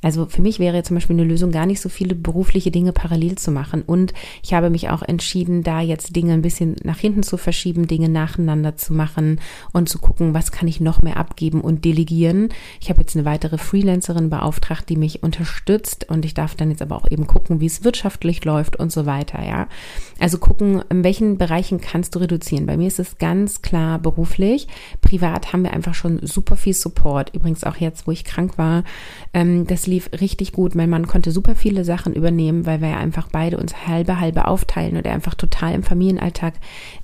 Also 0.03 0.27
für 0.27 0.41
mich 0.41 0.59
wäre 0.59 0.83
zum 0.83 0.97
Beispiel 0.97 1.17
eine 1.17 1.29
Lösung, 1.29 1.51
gar 1.51 1.67
nicht 1.67 1.81
so 1.81 1.89
viele 1.89 2.15
berufliche 2.15 2.71
Dinge 2.71 2.93
parallel 2.93 3.37
zu 3.37 3.51
machen. 3.51 3.83
Und 3.83 4.15
ich 4.43 4.55
habe 4.55 4.71
mich 4.71 4.89
auch 4.89 5.03
entschieden, 5.03 5.63
da 5.63 5.81
jetzt 5.81 6.17
Dinge 6.17 6.33
ein 6.33 6.43
bisschen 6.43 6.77
nach 6.83 6.99
hinten 6.99 7.23
zu 7.23 7.37
verschieben, 7.37 7.87
Dinge 7.87 8.09
nacheinander 8.09 8.77
zu 8.77 8.95
machen 8.95 9.41
und 9.73 9.89
zu 9.89 9.99
gucken, 9.99 10.33
was 10.33 10.53
kann 10.53 10.69
ich 10.69 10.81
noch 10.81 11.03
mehr 11.03 11.19
abgeben 11.19 11.61
und 11.61 11.85
delegieren. 11.85 12.49
Ich 12.81 12.89
habe 12.89 13.03
jetzt 13.03 13.15
eine 13.15 13.25
weitere 13.25 13.59
Freelancerin 13.59 14.31
beauftragt, 14.31 14.89
die 14.89 14.97
mich 14.97 15.23
unterstützt 15.23 16.09
und 16.09 16.25
ich 16.25 16.35
darf 16.35 16.55
dann 16.55 16.71
jetzt 16.71 16.83
aber 16.83 16.97
auch 16.97 17.11
eben 17.11 17.27
gucken, 17.27 17.61
wie 17.61 17.67
es 17.67 17.85
wirtschaftlich 17.85 18.45
läuft 18.45 18.77
und 18.77 18.91
so 18.91 19.05
weiter, 19.07 19.45
ja. 19.45 19.69
Also 20.19 20.39
gucken, 20.39 20.83
in 20.89 21.05
welchen 21.05 21.39
Bereichen 21.39 21.81
kannst 21.81 22.15
du 22.15 22.21
reduzieren. 22.21 22.67
Bei 22.67 22.77
mir 22.77 22.87
ist 22.87 22.99
es 22.99 23.19
ganz 23.19 23.63
klar 23.63 23.99
beruflich. 23.99 24.67
Privat 25.01 25.53
haben 25.53 25.63
wir 25.63 25.73
einfach 25.73 25.95
schon 25.95 26.21
super 26.27 26.57
viel 26.57 26.75
Support. 26.75 27.35
Übrigens 27.35 27.65
auch 27.65 27.77
jetzt, 27.77 28.07
wo 28.07 28.13
ich 28.13 28.25
krank 28.25 28.59
war, 28.59 28.85
ähm, 29.33 29.67
das 29.67 29.87
lief 29.87 30.11
richtig 30.21 30.53
gut. 30.53 30.75
Mein 30.75 30.91
Mann 30.91 31.07
konnte 31.07 31.31
super 31.31 31.55
viele 31.55 31.85
Sachen 31.85 32.15
übernehmen, 32.15 32.67
weil 32.67 32.81
wir 32.81 32.89
ja 32.89 32.99
einfach 32.99 33.29
beide 33.31 33.59
uns 33.59 33.87
halbe 33.87 34.21
halbe 34.21 34.49
aufteilen 34.49 34.97
und 34.97 35.07
er 35.07 35.13
einfach 35.13 35.35
total 35.35 35.75
im 35.75 35.83
Familienalltag 35.83 36.55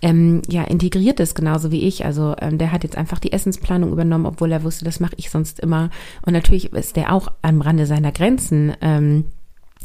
ähm, 0.03 0.43
ja 0.49 0.65
integriert 0.65 1.21
ist, 1.21 1.35
genauso 1.35 1.71
wie 1.71 1.83
ich. 1.83 2.05
Also 2.05 2.35
ähm, 2.41 2.59
der 2.59 2.73
hat 2.73 2.85
jetzt 2.85 2.97
einfach 2.97 3.19
die 3.19 3.33
Essensplanung 3.33 3.93
übernommen, 3.93 4.27
obwohl 4.27 4.51
er 4.53 4.65
wusste, 4.65 4.85
das 4.85 5.01
mache 5.01 5.15
ich 5.17 5.31
sonst 5.31 5.61
immer. 5.61 5.91
Und 6.25 6.33
natürlich 6.33 6.73
ist 6.73 6.97
der 6.97 7.13
auch 7.13 7.29
am 7.43 7.61
Rande 7.61 7.87
seiner 7.87 8.13
Grenzen. 8.13 8.73
Ähm, 8.81 9.25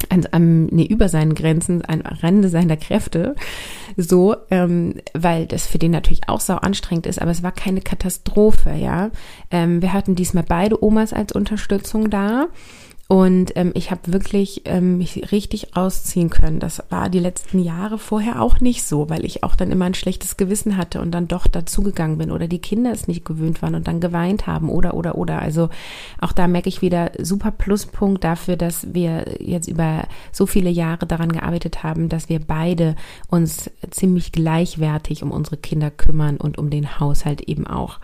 an, 0.08 0.26
an, 0.32 0.66
nee, 0.66 0.84
über 0.84 1.08
seinen 1.08 1.34
Grenzen, 1.34 1.82
am 1.86 2.00
Rande 2.00 2.48
seiner 2.48 2.76
Kräfte, 2.76 3.34
so, 3.96 4.36
ähm, 4.50 4.94
weil 5.14 5.46
das 5.46 5.66
für 5.66 5.78
den 5.78 5.92
natürlich 5.92 6.28
auch 6.28 6.40
sau 6.40 6.56
anstrengend 6.56 7.06
ist, 7.06 7.20
aber 7.20 7.30
es 7.30 7.42
war 7.42 7.52
keine 7.52 7.80
Katastrophe, 7.80 8.72
ja. 8.72 9.10
Ähm, 9.50 9.82
wir 9.82 9.92
hatten 9.92 10.14
diesmal 10.14 10.44
beide 10.46 10.82
Omas 10.82 11.12
als 11.12 11.32
Unterstützung 11.32 12.10
da 12.10 12.48
und 13.12 13.54
ähm, 13.56 13.72
ich 13.74 13.90
habe 13.90 14.10
wirklich 14.10 14.62
ähm, 14.64 14.96
mich 14.96 15.32
richtig 15.32 15.76
rausziehen 15.76 16.30
können. 16.30 16.60
Das 16.60 16.82
war 16.88 17.10
die 17.10 17.18
letzten 17.18 17.58
Jahre 17.58 17.98
vorher 17.98 18.40
auch 18.40 18.60
nicht 18.60 18.84
so, 18.84 19.10
weil 19.10 19.26
ich 19.26 19.44
auch 19.44 19.54
dann 19.54 19.70
immer 19.70 19.84
ein 19.84 19.92
schlechtes 19.92 20.38
Gewissen 20.38 20.78
hatte 20.78 20.98
und 21.02 21.10
dann 21.10 21.28
doch 21.28 21.46
dazugegangen 21.46 22.16
bin 22.16 22.30
oder 22.30 22.48
die 22.48 22.60
Kinder 22.60 22.90
es 22.90 23.08
nicht 23.08 23.26
gewöhnt 23.26 23.60
waren 23.60 23.74
und 23.74 23.86
dann 23.86 24.00
geweint 24.00 24.46
haben 24.46 24.70
oder 24.70 24.94
oder 24.94 25.18
oder. 25.18 25.42
Also 25.42 25.68
auch 26.22 26.32
da 26.32 26.48
merke 26.48 26.70
ich 26.70 26.80
wieder 26.80 27.12
super 27.20 27.50
Pluspunkt 27.50 28.24
dafür, 28.24 28.56
dass 28.56 28.94
wir 28.94 29.26
jetzt 29.40 29.68
über 29.68 30.04
so 30.32 30.46
viele 30.46 30.70
Jahre 30.70 31.06
daran 31.06 31.32
gearbeitet 31.32 31.82
haben, 31.82 32.08
dass 32.08 32.30
wir 32.30 32.40
beide 32.40 32.96
uns 33.28 33.70
ziemlich 33.90 34.32
gleichwertig 34.32 35.22
um 35.22 35.32
unsere 35.32 35.58
Kinder 35.58 35.90
kümmern 35.90 36.38
und 36.38 36.56
um 36.56 36.70
den 36.70 36.98
Haushalt 36.98 37.42
eben 37.42 37.66
auch. 37.66 37.98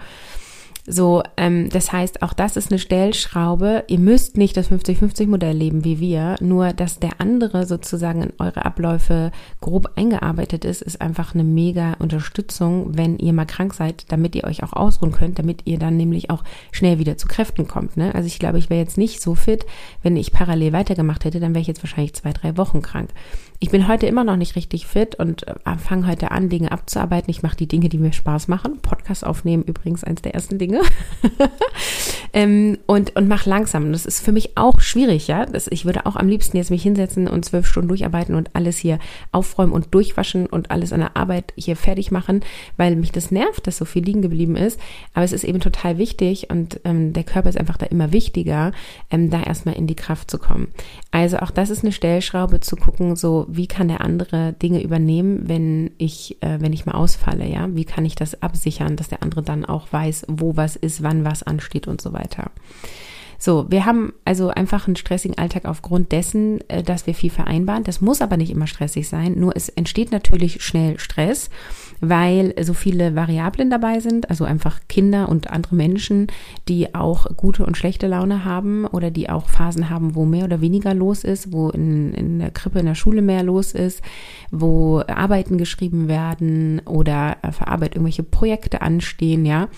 So, 0.91 1.23
ähm, 1.37 1.69
das 1.69 1.93
heißt, 1.93 2.23
auch 2.23 2.33
das 2.33 2.57
ist 2.57 2.71
eine 2.71 2.79
Stellschraube. 2.79 3.85
Ihr 3.89 3.99
müsst 3.99 4.39
nicht 4.39 4.57
das 4.57 4.71
50-50-Modell 4.71 5.55
leben 5.55 5.85
wie 5.85 6.01
wir, 6.01 6.37
nur 6.41 6.73
dass 6.73 6.99
der 6.99 7.21
andere 7.21 7.67
sozusagen 7.67 8.23
in 8.23 8.33
eure 8.39 8.65
Abläufe 8.65 9.31
grob 9.61 9.93
eingearbeitet 9.97 10.65
ist, 10.65 10.81
ist 10.81 11.03
einfach 11.03 11.35
eine 11.35 11.45
mega 11.45 11.93
Unterstützung, 11.99 12.97
wenn 12.97 13.19
ihr 13.19 13.35
mal 13.35 13.45
krank 13.45 13.75
seid, 13.75 14.11
damit 14.11 14.35
ihr 14.35 14.45
euch 14.45 14.63
auch 14.63 14.73
ausruhen 14.73 15.13
könnt, 15.13 15.39
damit 15.39 15.63
ihr 15.67 15.79
dann 15.79 15.99
nämlich 15.99 16.31
auch 16.31 16.43
schnell 16.73 16.99
wieder 16.99 17.19
zu 17.19 17.29
Kräften 17.29 17.69
kommt. 17.69 17.99
Ne? 17.99 18.15
Also 18.15 18.27
ich 18.27 18.39
glaube, 18.39 18.59
ich 18.59 18.71
wäre 18.71 18.81
jetzt 18.81 18.97
nicht 18.97 19.21
so 19.21 19.35
fit, 19.35 19.67
wenn 20.03 20.17
ich 20.17 20.33
parallel 20.33 20.73
weitergemacht 20.73 21.27
hätte, 21.27 21.39
dann 21.39 21.53
wäre 21.53 21.61
ich 21.61 21.69
jetzt 21.69 21.83
wahrscheinlich 21.83 22.15
zwei, 22.15 22.33
drei 22.33 22.57
Wochen 22.57 22.81
krank. 22.81 23.11
Ich 23.61 23.71
bin 23.71 23.89
heute 23.89 24.07
immer 24.07 24.23
noch 24.23 24.37
nicht 24.37 24.55
richtig 24.55 24.87
fit 24.87 25.17
und 25.17 25.49
äh, 25.49 25.55
fange 25.79 26.07
heute 26.07 26.31
an, 26.31 26.49
Dinge 26.49 26.71
abzuarbeiten. 26.71 27.29
Ich 27.29 27.43
mache 27.43 27.57
die 27.57 27.67
Dinge, 27.67 27.89
die 27.89 27.99
mir 27.99 28.13
Spaß 28.13 28.47
machen. 28.47 28.79
Podcast 28.83 29.27
aufnehmen 29.27 29.65
übrigens 29.65 30.05
eins 30.05 30.23
der 30.23 30.35
ersten 30.35 30.59
Dinge. 30.59 30.81
ähm, 32.33 32.79
und 32.87 33.17
und 33.17 33.27
mach 33.27 33.47
langsam. 33.47 33.87
Und 33.87 33.93
das 33.93 34.07
ist 34.07 34.25
für 34.25 34.31
mich 34.31 34.57
auch 34.57 34.81
schwierig, 34.81 35.27
ja. 35.27 35.45
Das, 35.45 35.67
ich 35.67 35.85
würde 35.85 36.07
auch 36.07 36.15
am 36.15 36.29
liebsten 36.29 36.57
jetzt 36.57 36.71
mich 36.71 36.85
hinsetzen 36.85 37.27
und 37.27 37.45
zwölf 37.45 37.67
Stunden 37.67 37.89
durcharbeiten 37.89 38.37
und 38.37 38.55
alles 38.55 38.79
hier 38.79 39.01
aufräumen 39.33 39.73
und 39.73 39.93
durchwaschen 39.93 40.47
und 40.47 40.71
alles 40.71 40.93
an 40.93 41.01
der 41.01 41.17
Arbeit 41.17 41.53
hier 41.57 41.75
fertig 41.75 42.13
machen, 42.13 42.43
weil 42.77 42.95
mich 42.95 43.11
das 43.11 43.33
nervt, 43.33 43.67
dass 43.67 43.77
so 43.77 43.85
viel 43.85 44.05
liegen 44.05 44.23
geblieben 44.23 44.55
ist. 44.55 44.79
Aber 45.15 45.25
es 45.25 45.33
ist 45.33 45.43
eben 45.43 45.59
total 45.59 45.99
wichtig 45.99 46.49
und 46.49 46.79
ähm, 46.85 47.13
der 47.13 47.25
Körper 47.25 47.49
ist 47.49 47.59
einfach 47.59 47.77
da 47.77 47.87
immer 47.87 48.13
wichtiger, 48.13 48.71
ähm, 49.11 49.31
da 49.31 49.43
erstmal 49.43 49.75
in 49.75 49.89
die 49.89 49.97
Kraft 49.97 50.31
zu 50.31 50.39
kommen. 50.39 50.69
Also 51.11 51.39
auch 51.39 51.51
das 51.51 51.71
ist 51.71 51.83
eine 51.83 51.91
Stellschraube 51.93 52.61
zu 52.61 52.77
gucken, 52.77 53.17
so 53.17 53.48
wie 53.49 53.67
kann 53.67 53.89
der 53.89 54.03
andere 54.03 54.53
Dinge 54.53 54.83
übernehmen, 54.83 55.49
wenn 55.49 55.91
ich, 55.99 56.37
äh, 56.43 56.61
wenn 56.61 56.73
ich 56.73 56.87
mal 56.87 56.95
ausfalle, 56.95 57.47
ja? 57.47 57.69
Wie 57.75 57.85
kann 57.85 58.05
ich 58.05 58.15
das 58.15 58.43
absichern, 58.43 58.97
dass 58.97 59.09
der 59.09 59.23
andere 59.23 59.43
dann 59.43 59.65
auch 59.65 59.93
weiß, 59.93 60.27
wo 60.29 60.57
was 60.57 60.77
ist, 60.77 61.03
wann 61.03 61.25
was 61.25 61.43
ansteht 61.43 61.89
und 61.89 62.01
so 62.01 62.13
weiter. 62.13 62.51
So, 63.41 63.71
wir 63.71 63.87
haben 63.87 64.13
also 64.25 64.49
einfach 64.49 64.89
einen 64.89 64.97
stressigen 64.97 65.39
Alltag 65.39 65.65
aufgrund 65.65 66.11
dessen, 66.11 66.61
äh, 66.69 66.83
dass 66.83 67.07
wir 67.07 67.15
viel 67.15 67.31
vereinbaren. 67.31 67.85
Das 67.85 68.01
muss 68.01 68.21
aber 68.21 68.37
nicht 68.37 68.51
immer 68.51 68.67
stressig 68.67 69.09
sein, 69.09 69.39
nur 69.39 69.57
es 69.57 69.69
entsteht 69.69 70.11
natürlich 70.11 70.63
schnell 70.63 70.99
Stress, 70.99 71.49
weil 72.01 72.55
so 72.63 72.75
viele 72.75 73.15
Variablen 73.15 73.71
dabei 73.71 74.01
sind, 74.01 74.31
also 74.31 74.45
einfach 74.45 74.81
Kinder 74.89 75.29
und 75.29 75.51
andere 75.51 75.75
Menschen, 75.75 76.29
die 76.69 76.95
auch 76.95 77.27
gute 77.37 77.67
und 77.67 77.77
schlechte 77.77 78.07
Laune 78.07 78.45
haben 78.45 78.87
oder 78.87 79.11
die 79.11 79.29
auch 79.29 79.49
Phasen 79.49 79.91
haben, 79.91 80.15
wo 80.15 80.25
mehr 80.25 80.45
oder 80.45 80.61
weniger 80.61 80.95
los 80.95 81.25
ist, 81.25 81.53
wo 81.53 81.71
in, 81.71 82.15
in 82.15 82.39
der 82.39 82.51
Krippe, 82.51 82.79
in 82.79 82.87
der 82.87 82.95
Schule 82.95 83.23
mehr 83.23 83.43
los 83.43 83.73
ist, 83.73 84.03
wo 84.51 85.03
Arbeiten 85.07 85.59
geschrieben 85.59 86.09
werden 86.09 86.81
oder 86.85 87.37
für 87.51 87.67
Arbeit 87.67 87.95
irgendwelche 87.95 88.23
Projekte 88.23 88.83
anstehen, 88.83 89.45
ja. 89.45 89.69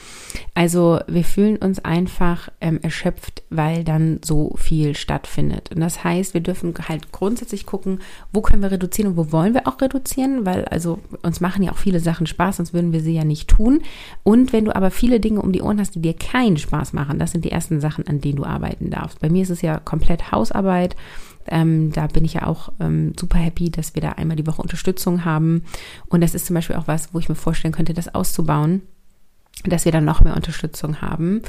Also 0.54 1.00
wir 1.06 1.24
fühlen 1.24 1.56
uns 1.56 1.78
einfach 1.84 2.50
ähm, 2.60 2.80
erschöpft, 2.82 3.42
weil 3.50 3.84
dann 3.84 4.20
so 4.24 4.54
viel 4.56 4.94
stattfindet. 4.94 5.70
Und 5.74 5.80
das 5.80 6.04
heißt, 6.04 6.34
wir 6.34 6.40
dürfen 6.40 6.74
halt 6.88 7.12
grundsätzlich 7.12 7.66
gucken, 7.66 8.00
wo 8.32 8.42
können 8.42 8.62
wir 8.62 8.70
reduzieren 8.70 9.12
und 9.12 9.16
wo 9.16 9.32
wollen 9.32 9.54
wir 9.54 9.66
auch 9.66 9.80
reduzieren, 9.80 10.44
weil 10.46 10.64
also 10.66 10.98
uns 11.22 11.40
machen 11.40 11.62
ja 11.62 11.72
auch 11.72 11.78
viele 11.78 12.00
Sachen 12.00 12.09
Spaß, 12.26 12.58
sonst 12.58 12.74
würden 12.74 12.92
wir 12.92 13.00
sie 13.00 13.14
ja 13.14 13.24
nicht 13.24 13.48
tun. 13.48 13.80
Und 14.22 14.52
wenn 14.52 14.64
du 14.64 14.74
aber 14.74 14.90
viele 14.90 15.20
Dinge 15.20 15.42
um 15.42 15.52
die 15.52 15.62
Ohren 15.62 15.80
hast, 15.80 15.94
die 15.94 16.02
dir 16.02 16.14
keinen 16.14 16.56
Spaß 16.56 16.92
machen, 16.92 17.18
das 17.18 17.32
sind 17.32 17.44
die 17.44 17.52
ersten 17.52 17.80
Sachen, 17.80 18.06
an 18.06 18.20
denen 18.20 18.36
du 18.36 18.44
arbeiten 18.44 18.90
darfst. 18.90 19.20
Bei 19.20 19.28
mir 19.28 19.42
ist 19.42 19.50
es 19.50 19.62
ja 19.62 19.78
komplett 19.78 20.32
Hausarbeit. 20.32 20.96
Ähm, 21.46 21.90
da 21.92 22.06
bin 22.06 22.24
ich 22.24 22.34
ja 22.34 22.46
auch 22.46 22.72
ähm, 22.80 23.12
super 23.18 23.38
happy, 23.38 23.70
dass 23.70 23.94
wir 23.94 24.02
da 24.02 24.10
einmal 24.10 24.36
die 24.36 24.46
Woche 24.46 24.62
Unterstützung 24.62 25.24
haben. 25.24 25.64
Und 26.08 26.20
das 26.20 26.34
ist 26.34 26.46
zum 26.46 26.54
Beispiel 26.54 26.76
auch 26.76 26.86
was, 26.86 27.12
wo 27.12 27.18
ich 27.18 27.28
mir 27.28 27.34
vorstellen 27.34 27.72
könnte, 27.72 27.94
das 27.94 28.14
auszubauen 28.14 28.82
dass 29.64 29.84
wir 29.84 29.92
dann 29.92 30.04
noch 30.04 30.22
mehr 30.22 30.36
Unterstützung 30.36 31.00
haben. 31.00 31.42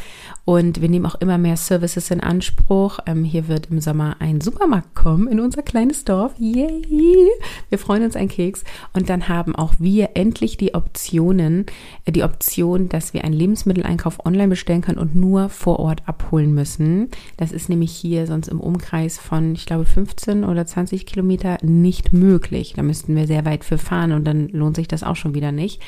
Und 0.44 0.82
wir 0.82 0.90
nehmen 0.90 1.06
auch 1.06 1.16
immer 1.16 1.38
mehr 1.38 1.56
Services 1.56 2.12
in 2.12 2.20
Anspruch. 2.20 3.00
Ähm, 3.06 3.24
hier 3.24 3.48
wird 3.48 3.68
im 3.72 3.80
Sommer 3.80 4.18
ein 4.20 4.42
Supermarkt 4.42 4.96
kommen 4.96 5.28
in 5.28 5.40
unser 5.40 5.62
kleines 5.62 6.04
Dorf. 6.04 6.34
Yay! 6.38 7.30
Wir 7.70 7.78
freuen 7.78 8.04
uns 8.04 8.16
ein 8.16 8.28
Keks. 8.28 8.64
Und 8.94 9.10
dann 9.10 9.30
haben 9.30 9.56
auch 9.56 9.74
wir 9.80 10.10
endlich 10.16 10.58
die 10.58 10.74
Optionen, 10.74 11.66
äh, 12.06 12.12
die 12.12 12.24
Option, 12.24 12.90
dass 12.90 13.14
wir 13.14 13.24
einen 13.24 13.34
Lebensmitteleinkauf 13.34 14.26
online 14.26 14.50
bestellen 14.50 14.82
können 14.82 15.00
und 15.00 15.16
nur 15.16 15.50
vor 15.50 15.80
Ort 15.80 16.04
abholen 16.08 16.54
müssen. 16.54 17.10
Das 17.38 17.52
ist 17.52 17.70
nämlich 17.70 17.92
hier 17.92 18.28
sonst 18.28 18.48
im 18.48 18.60
Umkreis 18.60 19.18
von, 19.18 19.54
ich 19.54 19.66
glaube, 19.66 19.86
15 19.86 20.44
oder 20.44 20.66
20 20.66 21.06
Kilometer 21.06 21.58
nicht 21.62 22.14
möglich. 22.14 22.74
Da 22.76 22.84
müssten 22.84 23.16
wir 23.16 23.28
sehr 23.28 23.46
weit 23.46 23.64
für 23.64 23.78
fahren 23.78 24.12
und 24.12 24.26
dann 24.26 24.50
lohnt 24.50 24.76
sich 24.76 24.88
das 24.88 25.04
auch 25.04 25.16
schon 25.16 25.34
wieder 25.34 25.52
nicht. 25.52 25.82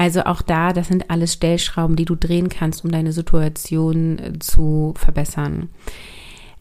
Also 0.00 0.24
auch 0.24 0.40
da, 0.40 0.72
das 0.72 0.88
sind 0.88 1.10
alles 1.10 1.34
Stellschrauben, 1.34 1.94
die 1.94 2.06
du 2.06 2.14
drehen 2.14 2.48
kannst, 2.48 2.86
um 2.86 2.90
deine 2.90 3.12
Situation 3.12 4.18
äh, 4.18 4.38
zu 4.38 4.94
verbessern. 4.96 5.68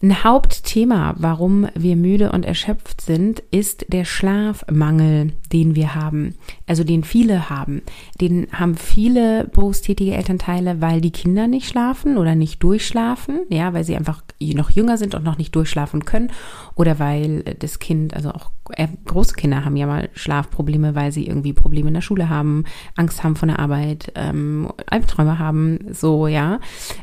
Ein 0.01 0.25
Hauptthema, 0.25 1.15
warum 1.17 1.69
wir 1.74 1.96
müde 1.96 2.34
und 2.34 2.46
erschöpft 2.46 3.00
sind, 3.00 3.41
ist 3.51 3.86
der 3.88 4.03
Schlafmangel, 4.03 5.31
den 5.53 5.74
wir 5.75 5.96
haben. 5.96 6.36
Also 6.67 6.84
den 6.84 7.05
viele 7.05 7.50
haben. 7.50 7.81
Den 8.19 8.48
haben 8.51 8.75
viele 8.75 9.46
berufstätige 9.46 10.15
Elternteile, 10.15 10.81
weil 10.81 11.00
die 11.00 11.12
Kinder 11.12 11.48
nicht 11.48 11.69
schlafen 11.69 12.17
oder 12.17 12.36
nicht 12.36 12.62
durchschlafen, 12.62 13.39
ja, 13.50 13.74
weil 13.74 13.86
sie 13.86 13.96
einfach 13.96 14.22
noch 14.41 14.69
jünger 14.69 14.98
sind 14.98 15.15
und 15.15 15.24
noch 15.24 15.38
nicht 15.38 15.55
durchschlafen 15.55 16.03
können 16.03 16.31
oder 16.75 17.00
weil 17.00 17.43
das 17.60 17.79
Kind, 17.79 18.13
also 18.13 18.31
auch 18.31 18.51
äh, 18.76 18.88
große 19.06 19.36
Kinder 19.36 19.66
haben 19.66 19.76
ja 19.76 19.88
mal 19.88 20.10
Schlafprobleme, 20.14 20.96
weil 20.96 21.12
sie 21.12 21.28
irgendwie 21.28 21.54
Probleme 21.54 21.88
in 21.90 21.94
der 21.94 22.02
Schule 22.02 22.30
haben, 22.30 22.66
Angst 22.96 23.24
haben 23.24 23.36
von 23.36 23.50
der 23.50 23.60
Arbeit, 23.60 24.12
ähm, 24.16 24.72
Albträume 24.88 25.40
haben, 25.40 25.80
so, 25.92 26.28
ja. 26.28 26.60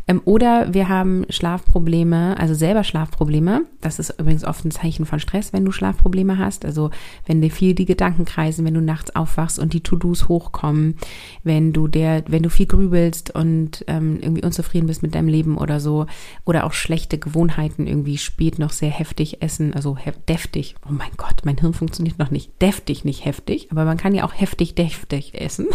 Ähm, 0.06 0.20
oder 0.24 0.72
wir 0.72 0.88
haben 0.88 1.24
Schlafprobleme, 1.28 2.38
also 2.38 2.54
selber 2.54 2.84
Schlafprobleme. 2.84 3.64
Das 3.80 3.98
ist 3.98 4.18
übrigens 4.18 4.44
oft 4.44 4.64
ein 4.64 4.70
Zeichen 4.70 5.06
von 5.06 5.20
Stress, 5.20 5.52
wenn 5.52 5.64
du 5.64 5.72
Schlafprobleme 5.72 6.38
hast. 6.38 6.64
Also 6.64 6.90
wenn 7.26 7.40
dir 7.40 7.50
viel 7.50 7.74
die 7.74 7.84
Gedanken 7.84 8.24
kreisen, 8.24 8.64
wenn 8.64 8.74
du 8.74 8.80
nachts 8.80 9.14
aufwachst 9.14 9.58
und 9.58 9.72
die 9.72 9.82
To-Dos 9.82 10.28
hochkommen, 10.28 10.96
wenn 11.44 11.72
du 11.72 11.88
der, 11.88 12.24
wenn 12.28 12.42
du 12.42 12.50
viel 12.50 12.66
grübelst 12.66 13.34
und 13.34 13.84
ähm, 13.86 14.18
irgendwie 14.20 14.44
unzufrieden 14.44 14.86
bist 14.86 15.02
mit 15.02 15.14
deinem 15.14 15.28
Leben 15.28 15.58
oder 15.58 15.80
so, 15.80 16.06
oder 16.44 16.64
auch 16.64 16.72
schlechte 16.72 17.18
Gewohnheiten 17.18 17.86
irgendwie 17.86 18.18
spät 18.18 18.58
noch 18.58 18.70
sehr 18.70 18.90
heftig 18.90 19.42
essen, 19.42 19.74
also 19.74 19.96
deftig. 20.28 20.76
Oh 20.88 20.92
mein 20.92 21.10
Gott, 21.16 21.42
mein 21.44 21.55
Hirn 21.60 21.74
funktioniert 21.74 22.18
noch 22.18 22.30
nicht. 22.30 22.50
Deftig, 22.60 23.04
nicht 23.04 23.24
heftig, 23.24 23.68
aber 23.70 23.84
man 23.84 23.96
kann 23.96 24.14
ja 24.14 24.24
auch 24.24 24.34
heftig, 24.34 24.74
deftig 24.74 25.40
essen. 25.40 25.66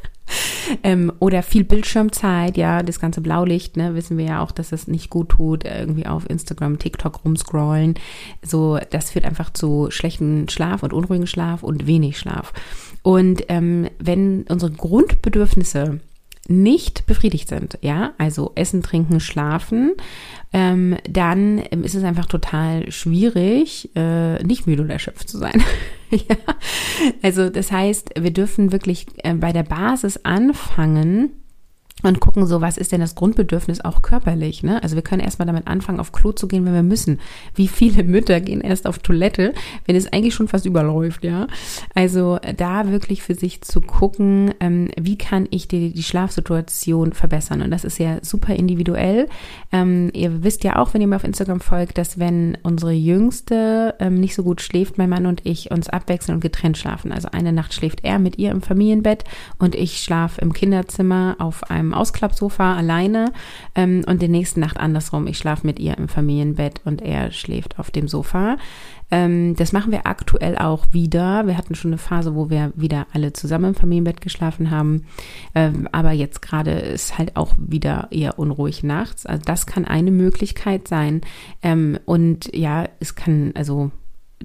ähm, 0.82 1.12
oder 1.18 1.42
viel 1.42 1.64
Bildschirmzeit, 1.64 2.56
ja, 2.56 2.82
das 2.82 3.00
ganze 3.00 3.20
Blaulicht, 3.20 3.76
ne, 3.76 3.94
wissen 3.94 4.18
wir 4.18 4.24
ja 4.24 4.42
auch, 4.42 4.52
dass 4.52 4.72
es 4.72 4.88
nicht 4.88 5.10
gut 5.10 5.30
tut, 5.30 5.64
irgendwie 5.64 6.06
auf 6.06 6.28
Instagram, 6.28 6.78
TikTok 6.78 7.24
rumscrollen. 7.24 7.94
So, 8.42 8.78
das 8.90 9.10
führt 9.10 9.24
einfach 9.24 9.52
zu 9.52 9.90
schlechten 9.90 10.48
Schlaf 10.48 10.82
und 10.82 10.92
unruhigen 10.92 11.26
Schlaf 11.26 11.62
und 11.62 11.86
wenig 11.86 12.18
Schlaf. 12.18 12.52
Und 13.02 13.44
ähm, 13.48 13.88
wenn 13.98 14.44
unsere 14.48 14.70
Grundbedürfnisse 14.72 16.00
nicht 16.48 17.06
befriedigt 17.06 17.48
sind, 17.48 17.78
ja, 17.82 18.12
also 18.18 18.52
Essen, 18.54 18.82
Trinken, 18.82 19.20
Schlafen, 19.20 19.92
ähm, 20.52 20.96
dann 21.08 21.58
ist 21.58 21.94
es 21.94 22.02
einfach 22.02 22.26
total 22.26 22.90
schwierig, 22.90 23.90
äh, 23.94 24.42
nicht 24.42 24.66
müde 24.66 24.82
oder 24.82 24.94
erschöpft 24.94 25.28
zu 25.28 25.38
sein. 25.38 25.62
ja. 26.10 26.36
Also 27.22 27.50
das 27.50 27.70
heißt, 27.70 28.10
wir 28.18 28.32
dürfen 28.32 28.72
wirklich 28.72 29.06
äh, 29.18 29.34
bei 29.34 29.52
der 29.52 29.62
Basis 29.62 30.24
anfangen, 30.24 31.30
und 32.02 32.20
gucken 32.20 32.46
so, 32.46 32.60
was 32.60 32.76
ist 32.76 32.92
denn 32.92 33.00
das 33.00 33.14
Grundbedürfnis 33.14 33.80
auch 33.80 34.02
körperlich, 34.02 34.62
ne? 34.62 34.82
Also 34.82 34.96
wir 34.96 35.02
können 35.02 35.22
erstmal 35.22 35.46
damit 35.46 35.66
anfangen, 35.66 36.00
auf 36.00 36.12
Klo 36.12 36.32
zu 36.32 36.48
gehen, 36.48 36.64
wenn 36.64 36.74
wir 36.74 36.82
müssen. 36.82 37.20
Wie 37.54 37.68
viele 37.68 38.04
Mütter 38.04 38.40
gehen 38.40 38.60
erst 38.60 38.86
auf 38.86 38.98
Toilette, 38.98 39.52
wenn 39.86 39.96
es 39.96 40.12
eigentlich 40.12 40.34
schon 40.34 40.48
fast 40.48 40.66
überläuft, 40.66 41.24
ja? 41.24 41.46
Also 41.94 42.38
da 42.56 42.90
wirklich 42.90 43.22
für 43.22 43.34
sich 43.34 43.62
zu 43.62 43.80
gucken, 43.80 44.54
ähm, 44.60 44.88
wie 44.98 45.18
kann 45.18 45.46
ich 45.50 45.68
die, 45.68 45.92
die 45.92 46.02
Schlafsituation 46.02 47.12
verbessern? 47.12 47.62
Und 47.62 47.70
das 47.70 47.84
ist 47.84 47.98
ja 47.98 48.18
super 48.22 48.54
individuell. 48.54 49.28
Ähm, 49.72 50.10
ihr 50.12 50.42
wisst 50.42 50.64
ja 50.64 50.76
auch, 50.76 50.94
wenn 50.94 51.00
ihr 51.00 51.06
mir 51.06 51.16
auf 51.16 51.24
Instagram 51.24 51.60
folgt, 51.60 51.98
dass 51.98 52.18
wenn 52.18 52.58
unsere 52.62 52.92
Jüngste 52.92 53.94
ähm, 53.98 54.20
nicht 54.20 54.34
so 54.34 54.42
gut 54.42 54.60
schläft, 54.60 54.98
mein 54.98 55.10
Mann 55.10 55.26
und 55.26 55.44
ich 55.44 55.70
uns 55.70 55.88
abwechseln 55.88 56.36
und 56.36 56.40
getrennt 56.40 56.78
schlafen. 56.78 57.12
Also 57.12 57.28
eine 57.32 57.52
Nacht 57.52 57.74
schläft 57.74 58.04
er 58.04 58.18
mit 58.18 58.38
ihr 58.38 58.50
im 58.50 58.62
Familienbett 58.62 59.24
und 59.58 59.74
ich 59.74 60.00
schlafe 60.00 60.40
im 60.40 60.52
Kinderzimmer 60.52 61.36
auf 61.38 61.70
einem 61.70 61.89
Ausklappsofa 61.94 62.74
alleine 62.74 63.32
ähm, 63.74 64.04
und 64.06 64.22
die 64.22 64.28
nächste 64.28 64.60
Nacht 64.60 64.78
andersrum. 64.78 65.26
Ich 65.26 65.38
schlafe 65.38 65.66
mit 65.66 65.78
ihr 65.78 65.96
im 65.98 66.08
Familienbett 66.08 66.80
und 66.84 67.02
er 67.02 67.30
schläft 67.32 67.78
auf 67.78 67.90
dem 67.90 68.08
Sofa. 68.08 68.56
Ähm, 69.10 69.56
das 69.56 69.72
machen 69.72 69.92
wir 69.92 70.06
aktuell 70.06 70.56
auch 70.56 70.86
wieder. 70.92 71.46
Wir 71.46 71.56
hatten 71.56 71.74
schon 71.74 71.90
eine 71.90 71.98
Phase, 71.98 72.34
wo 72.34 72.48
wir 72.48 72.72
wieder 72.76 73.06
alle 73.12 73.32
zusammen 73.32 73.70
im 73.70 73.74
Familienbett 73.74 74.20
geschlafen 74.20 74.70
haben. 74.70 75.06
Ähm, 75.54 75.88
aber 75.92 76.12
jetzt 76.12 76.42
gerade 76.42 76.72
ist 76.72 77.18
halt 77.18 77.36
auch 77.36 77.54
wieder 77.58 78.08
eher 78.10 78.38
unruhig 78.38 78.82
nachts. 78.82 79.26
Also 79.26 79.42
das 79.44 79.66
kann 79.66 79.84
eine 79.84 80.10
Möglichkeit 80.10 80.86
sein. 80.86 81.22
Ähm, 81.62 81.98
und 82.04 82.54
ja, 82.54 82.88
es 83.00 83.16
kann 83.16 83.52
also 83.54 83.90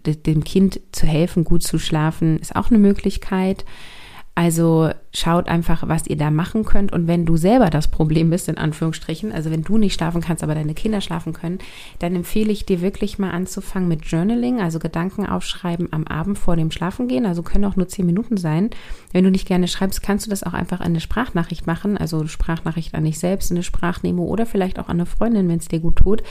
dem 0.03 0.43
Kind 0.43 0.81
zu 0.91 1.07
helfen, 1.07 1.45
gut 1.45 1.63
zu 1.63 1.79
schlafen, 1.79 2.37
ist 2.39 2.55
auch 2.55 2.69
eine 2.69 2.79
Möglichkeit. 2.79 3.65
Also 4.37 4.89
schaut 5.13 5.47
einfach, 5.47 5.87
was 5.87 6.07
ihr 6.07 6.17
da 6.17 6.29
machen 6.29 6.65
könnt. 6.65 6.91
Und 6.91 7.07
wenn 7.07 7.25
du 7.25 7.37
selber 7.37 7.69
das 7.69 7.87
Problem 7.87 8.29
bist, 8.29 8.49
in 8.49 8.57
Anführungsstrichen, 8.57 9.31
also 9.31 9.49
wenn 9.49 9.63
du 9.63 9.77
nicht 9.77 9.93
schlafen 9.93 10.19
kannst, 10.19 10.43
aber 10.43 10.55
deine 10.55 10.73
Kinder 10.73 10.99
schlafen 10.99 11.31
können, 11.31 11.59
dann 11.99 12.13
empfehle 12.15 12.51
ich 12.51 12.65
dir 12.65 12.81
wirklich 12.81 13.17
mal 13.17 13.31
anzufangen 13.31 13.87
mit 13.87 14.03
Journaling, 14.03 14.59
also 14.59 14.79
Gedanken 14.79 15.25
aufschreiben 15.25 15.87
am 15.91 16.05
Abend 16.05 16.37
vor 16.37 16.57
dem 16.57 16.69
Schlafengehen. 16.69 17.25
Also 17.25 17.43
können 17.43 17.63
auch 17.63 17.77
nur 17.77 17.87
zehn 17.87 18.05
Minuten 18.05 18.35
sein. 18.35 18.71
Wenn 19.13 19.23
du 19.23 19.31
nicht 19.31 19.47
gerne 19.47 19.69
schreibst, 19.69 20.03
kannst 20.03 20.25
du 20.25 20.29
das 20.29 20.43
auch 20.43 20.53
einfach 20.53 20.81
in 20.81 20.87
eine 20.87 20.99
Sprachnachricht 20.99 21.65
machen, 21.65 21.97
also 21.97 22.27
Sprachnachricht 22.27 22.93
an 22.93 23.05
dich 23.05 23.19
selbst, 23.19 23.51
eine 23.51 23.63
Sprachnemo 23.63 24.25
oder 24.25 24.45
vielleicht 24.45 24.79
auch 24.79 24.89
an 24.89 24.97
eine 24.97 25.05
Freundin, 25.05 25.47
wenn 25.47 25.59
es 25.59 25.69
dir 25.69 25.79
gut 25.79 25.95
tut. 25.95 26.23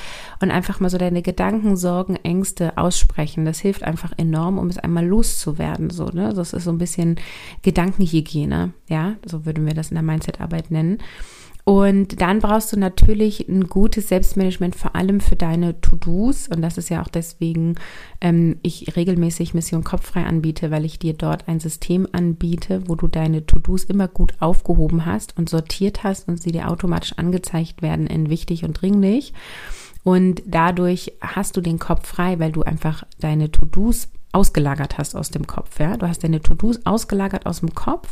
Und 0.43 0.51
einfach 0.51 0.79
mal 0.79 0.91
so 0.91 0.99
deine 0.99 1.23
Gedanken, 1.23 1.77
Sorgen, 1.77 2.17
Ängste 2.17 2.77
aussprechen. 2.77 3.47
Das 3.47 3.61
hilft 3.61 3.83
einfach 3.83 4.13
enorm, 4.19 4.59
um 4.59 4.67
es 4.67 4.77
einmal 4.77 5.07
loszuwerden. 5.07 5.89
So, 5.89 6.09
ne? 6.09 6.35
Das 6.35 6.53
ist 6.53 6.65
so 6.65 6.71
ein 6.71 6.79
bisschen 6.79 7.17
Gedankenhygiene. 7.95 8.73
Ja, 8.89 9.17
so 9.25 9.47
würden 9.47 9.67
wir 9.67 9.75
das 9.75 9.91
in 9.91 9.95
der 9.95 10.03
Mindset-Arbeit 10.03 10.71
nennen. 10.71 10.99
Und 11.67 12.21
dann 12.21 12.41
brauchst 12.41 12.75
du 12.75 12.79
natürlich 12.79 13.49
ein 13.49 13.69
gutes 13.69 14.09
Selbstmanagement, 14.09 14.77
vor 14.77 14.95
allem 14.95 15.21
für 15.21 15.35
deine 15.35 15.81
To-Dos. 15.81 16.49
Und 16.49 16.61
das 16.61 16.77
ist 16.77 16.91
ja 16.91 17.01
auch 17.01 17.09
deswegen, 17.09 17.77
ähm, 18.21 18.59
ich 18.63 18.97
regelmäßig 18.97 19.55
Mission 19.55 19.83
Kopffrei 19.83 20.25
anbiete, 20.25 20.71
weil 20.71 20.85
ich 20.85 20.99
dir 20.99 21.15
dort 21.15 21.49
ein 21.49 21.61
System 21.61 22.07
anbiete, 22.13 22.87
wo 22.87 22.97
du 22.97 23.09
deine 23.09 23.47
To-Dos 23.47 23.85
immer 23.85 24.09
gut 24.09 24.35
aufgehoben 24.41 25.07
hast 25.07 25.39
und 25.39 25.49
sortiert 25.49 26.05
hast 26.05 26.29
und 26.29 26.43
sie 26.43 26.53
dir 26.53 26.71
automatisch 26.71 27.15
angezeigt 27.17 27.81
werden 27.81 28.09
in 28.09 28.29
wichtig 28.29 28.65
und 28.65 28.75
dringlich. 28.83 29.33
Und 30.03 30.43
dadurch 30.47 31.13
hast 31.23 31.57
du 31.57 31.63
den 31.63 31.79
Kopf 31.79 32.07
frei, 32.07 32.39
weil 32.39 32.53
du 32.53 32.63
einfach 32.63 33.05
deine 33.21 33.51
To-Dos 33.51 34.09
ausgelagert 34.35 34.99
hast 34.99 35.15
aus 35.15 35.31
dem 35.31 35.47
Kopf. 35.47 35.79
Ja? 35.79 35.97
Du 35.97 36.09
hast 36.09 36.25
deine 36.25 36.41
To-Dos 36.41 36.85
ausgelagert 36.85 37.47
aus 37.47 37.61
dem 37.61 37.75
Kopf 37.75 38.09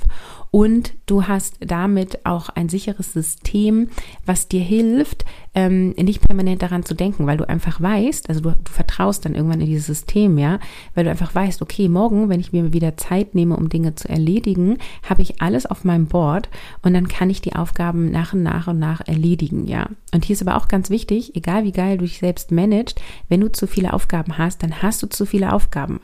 und 0.51 0.93
du 1.07 1.27
hast 1.27 1.57
damit 1.61 2.25
auch 2.27 2.51
ein 2.51 2.69
sicheres 2.69 3.13
System, 3.13 3.89
was 4.27 4.49
dir 4.49 4.61
hilft, 4.61 5.25
ähm, 5.55 5.91
nicht 5.91 6.23
permanent 6.23 6.63
daran 6.63 6.85
zu 6.85 6.95
denken, 6.95 7.27
weil 7.27 7.37
du 7.37 7.49
einfach 7.49 7.81
weißt, 7.81 8.29
also 8.29 8.41
du, 8.41 8.51
du 8.51 8.71
vertraust 8.71 9.25
dann 9.25 9.35
irgendwann 9.35 9.61
in 9.61 9.67
dieses 9.67 9.87
System, 9.87 10.39
ja, 10.39 10.59
weil 10.95 11.05
du 11.05 11.11
einfach 11.11 11.35
weißt, 11.35 11.63
okay, 11.63 11.89
morgen, 11.89 12.29
wenn 12.29 12.41
ich 12.41 12.53
mir 12.53 12.73
wieder 12.73 12.97
Zeit 12.97 13.35
nehme, 13.35 13.57
um 13.57 13.69
Dinge 13.69 13.95
zu 13.95 14.09
erledigen, 14.09 14.79
habe 15.09 15.23
ich 15.23 15.41
alles 15.43 15.67
auf 15.67 15.85
meinem 15.85 16.07
Board 16.07 16.49
und 16.83 16.95
dann 16.95 17.09
kann 17.09 17.31
ich 17.31 17.41
die 17.41 17.55
Aufgaben 17.55 18.11
nach 18.11 18.33
und 18.33 18.43
nach 18.43 18.69
und 18.69 18.79
nach 18.79 19.01
erledigen, 19.07 19.67
ja. 19.67 19.89
Und 20.15 20.25
hier 20.25 20.35
ist 20.35 20.47
aber 20.47 20.57
auch 20.57 20.69
ganz 20.69 20.91
wichtig, 20.91 21.35
egal 21.35 21.65
wie 21.65 21.73
geil 21.73 21.99
du 21.99 22.05
dich 22.05 22.19
selbst 22.19 22.53
managst, 22.53 23.01
wenn 23.29 23.41
du 23.41 23.51
zu 23.51 23.67
viele 23.67 23.93
Aufgaben 23.93 24.37
hast, 24.39 24.63
dann 24.63 24.83
hast 24.83 25.03
du 25.03 25.07
zu 25.07 25.27
viele 25.27 25.53
Aufgaben. 25.53 26.01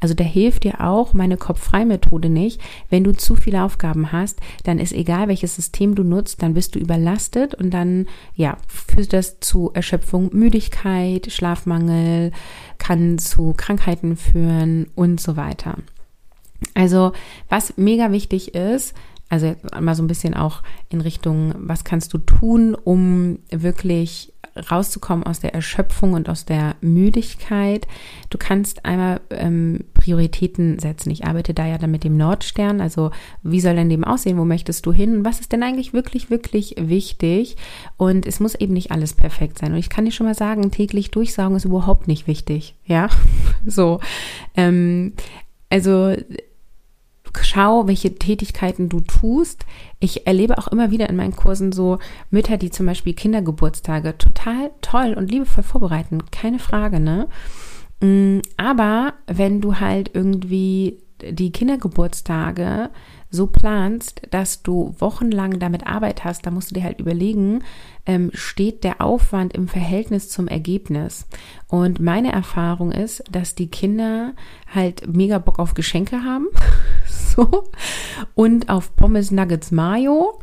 Also 0.00 0.14
da 0.14 0.24
hilft 0.24 0.64
dir 0.64 0.80
auch 0.80 1.12
meine 1.12 1.36
Kopffrei-Methode 1.36 2.28
nicht. 2.28 2.60
Wenn 2.88 3.04
du 3.04 3.12
zu 3.12 3.34
viele 3.34 3.62
Aufgaben 3.62 4.12
hast, 4.12 4.40
dann 4.64 4.78
ist 4.78 4.92
egal, 4.92 5.28
welches 5.28 5.56
System 5.56 5.94
du 5.94 6.02
nutzt, 6.02 6.42
dann 6.42 6.54
bist 6.54 6.74
du 6.74 6.78
überlastet 6.78 7.54
und 7.54 7.70
dann, 7.70 8.06
ja, 8.34 8.56
führt 8.68 9.12
das 9.12 9.40
zu 9.40 9.70
Erschöpfung, 9.74 10.30
Müdigkeit, 10.32 11.30
Schlafmangel, 11.30 12.32
kann 12.78 13.18
zu 13.18 13.54
Krankheiten 13.56 14.16
führen 14.16 14.86
und 14.94 15.20
so 15.20 15.36
weiter. 15.36 15.76
Also 16.74 17.12
was 17.48 17.76
mega 17.76 18.10
wichtig 18.12 18.54
ist, 18.54 18.94
also 19.28 19.54
mal 19.78 19.94
so 19.94 20.02
ein 20.02 20.08
bisschen 20.08 20.34
auch 20.34 20.62
in 20.88 21.00
Richtung, 21.00 21.54
was 21.58 21.84
kannst 21.84 22.12
du 22.14 22.18
tun, 22.18 22.74
um 22.74 23.38
wirklich 23.50 24.32
rauszukommen 24.70 25.24
aus 25.24 25.40
der 25.40 25.54
Erschöpfung 25.54 26.14
und 26.14 26.28
aus 26.28 26.44
der 26.44 26.76
Müdigkeit. 26.80 27.86
Du 28.30 28.38
kannst 28.38 28.84
einmal 28.84 29.20
ähm, 29.30 29.84
Prioritäten 29.94 30.78
setzen. 30.78 31.10
Ich 31.10 31.24
arbeite 31.24 31.54
da 31.54 31.66
ja 31.66 31.78
dann 31.78 31.90
mit 31.90 32.04
dem 32.04 32.16
Nordstern. 32.16 32.80
Also 32.80 33.10
wie 33.42 33.60
soll 33.60 33.76
dein 33.76 33.88
Leben 33.88 34.04
aussehen? 34.04 34.38
Wo 34.38 34.44
möchtest 34.44 34.84
du 34.86 34.92
hin? 34.92 35.18
Und 35.18 35.24
was 35.24 35.40
ist 35.40 35.52
denn 35.52 35.62
eigentlich 35.62 35.92
wirklich, 35.92 36.30
wirklich 36.30 36.74
wichtig? 36.78 37.56
Und 37.96 38.26
es 38.26 38.40
muss 38.40 38.54
eben 38.54 38.74
nicht 38.74 38.90
alles 38.90 39.12
perfekt 39.12 39.58
sein. 39.58 39.72
Und 39.72 39.78
ich 39.78 39.90
kann 39.90 40.04
dir 40.04 40.12
schon 40.12 40.26
mal 40.26 40.34
sagen, 40.34 40.70
täglich 40.70 41.10
durchsaugen 41.10 41.56
ist 41.56 41.64
überhaupt 41.64 42.08
nicht 42.08 42.26
wichtig. 42.26 42.74
Ja, 42.84 43.08
so. 43.66 44.00
Ähm, 44.56 45.12
also 45.70 46.14
schau, 47.40 47.86
welche 47.86 48.14
Tätigkeiten 48.14 48.88
du 48.88 49.00
tust. 49.00 49.66
Ich 50.00 50.26
erlebe 50.26 50.58
auch 50.58 50.68
immer 50.68 50.90
wieder 50.90 51.08
in 51.08 51.16
meinen 51.16 51.36
Kursen 51.36 51.72
so 51.72 51.98
Mütter, 52.30 52.56
die 52.56 52.70
zum 52.70 52.86
Beispiel 52.86 53.14
Kindergeburtstage 53.14 54.16
total 54.18 54.70
toll 54.80 55.14
und 55.14 55.30
liebevoll 55.30 55.64
vorbereiten. 55.64 56.22
Keine 56.30 56.58
Frage, 56.58 57.00
ne? 57.00 57.28
Mm, 58.00 58.40
aber 58.56 59.14
wenn 59.26 59.60
du 59.60 59.80
halt 59.80 60.10
irgendwie 60.14 60.98
die 61.22 61.50
Kindergeburtstage 61.50 62.90
so 63.30 63.46
planst, 63.46 64.22
dass 64.30 64.62
du 64.62 64.94
wochenlang 64.98 65.58
damit 65.58 65.86
Arbeit 65.86 66.24
hast, 66.24 66.46
da 66.46 66.50
musst 66.50 66.70
du 66.70 66.74
dir 66.74 66.84
halt 66.84 67.00
überlegen, 67.00 67.62
ähm, 68.06 68.30
steht 68.32 68.84
der 68.84 69.02
Aufwand 69.02 69.52
im 69.52 69.68
Verhältnis 69.68 70.30
zum 70.30 70.48
Ergebnis. 70.48 71.26
Und 71.66 72.00
meine 72.00 72.32
Erfahrung 72.32 72.90
ist, 72.90 73.22
dass 73.30 73.54
die 73.54 73.70
Kinder 73.70 74.34
halt 74.74 75.14
mega 75.14 75.38
Bock 75.38 75.58
auf 75.58 75.74
Geschenke 75.74 76.24
haben, 76.24 76.46
so, 77.06 77.64
und 78.34 78.70
auf 78.70 78.96
Pommes, 78.96 79.30
Nuggets, 79.30 79.70
Mayo 79.70 80.40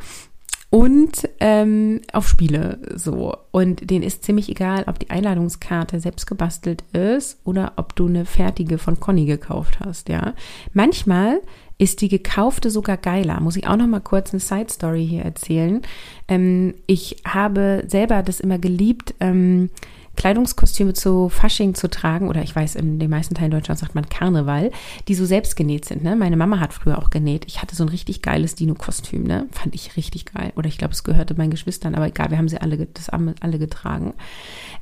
und 0.76 1.30
ähm, 1.40 2.02
auf 2.12 2.28
Spiele 2.28 2.80
so. 2.96 3.38
Und 3.52 3.90
denen 3.90 4.04
ist 4.04 4.26
ziemlich 4.26 4.50
egal, 4.50 4.84
ob 4.88 5.00
die 5.00 5.10
Einladungskarte 5.10 6.02
selbst 6.02 6.28
gebastelt 6.28 6.84
ist 6.92 7.40
oder 7.46 7.74
ob 7.78 7.96
du 7.96 8.08
eine 8.08 8.26
fertige 8.26 8.78
von 8.78 9.00
Conny 9.00 9.26
gekauft 9.26 9.80
hast, 9.80 10.10
ja. 10.10 10.34
Manchmal 10.74 11.42
ist 11.78 12.02
die 12.02 12.10
gekaufte 12.10 12.70
sogar 12.70 12.98
geiler. 12.98 13.40
Muss 13.42 13.58
ich 13.58 13.68
auch 13.68 13.76
noch 13.76 13.88
mal 13.88 14.00
kurz 14.00 14.32
eine 14.32 14.40
Side 14.40 14.72
Story 14.72 15.06
hier 15.08 15.24
erzählen. 15.24 15.82
Ähm, 16.28 16.76
ich 16.88 17.18
habe 17.28 17.84
selber 17.88 18.24
das 18.24 18.40
immer 18.40 18.60
geliebt. 18.60 19.14
Ähm, 19.20 19.70
Kleidungskostüme 20.16 20.94
zu 20.94 21.30
Fasching 21.30 21.74
zu 21.74 21.90
tragen, 21.90 22.30
oder 22.30 22.42
ich 22.42 22.56
weiß, 22.56 22.76
in 22.76 23.00
den 23.00 23.10
meisten 23.10 23.36
Teilen 23.36 23.52
Deutschlands 23.52 23.82
sagt 23.82 23.96
man 23.96 24.10
Karneval, 24.10 24.72
die 25.08 25.16
so 25.16 25.26
selbst 25.26 25.56
genäht 25.56 25.86
sind. 25.86 26.04
Ne? 26.04 26.16
Meine 26.16 26.38
Mama 26.38 26.60
hat 26.60 26.74
früher 26.74 26.98
auch 26.98 27.10
genäht. 27.10 27.46
Ich 27.48 27.62
hatte 27.62 27.76
so 27.76 27.84
ein 27.84 27.90
richtig 27.90 28.22
geiles 28.22 28.56
Dino-Kostüm, 28.56 29.24
ne? 29.24 29.48
Fand 29.52 29.76
ich 29.76 29.98
richtig 29.98 30.26
geil. 30.26 30.52
Oder 30.56 30.68
ich 30.68 30.78
glaube, 30.78 30.94
es 30.94 31.04
gehörte 31.04 31.36
meinen 31.36 31.52
Geschwistern, 31.52 31.96
aber 31.96 32.08
egal, 32.08 32.32
wir 32.32 32.38
haben 32.38 32.50
sie 32.50 32.60
alle, 32.60 32.78
das 32.78 33.10
alle 33.10 33.60
getragen. 33.60 34.14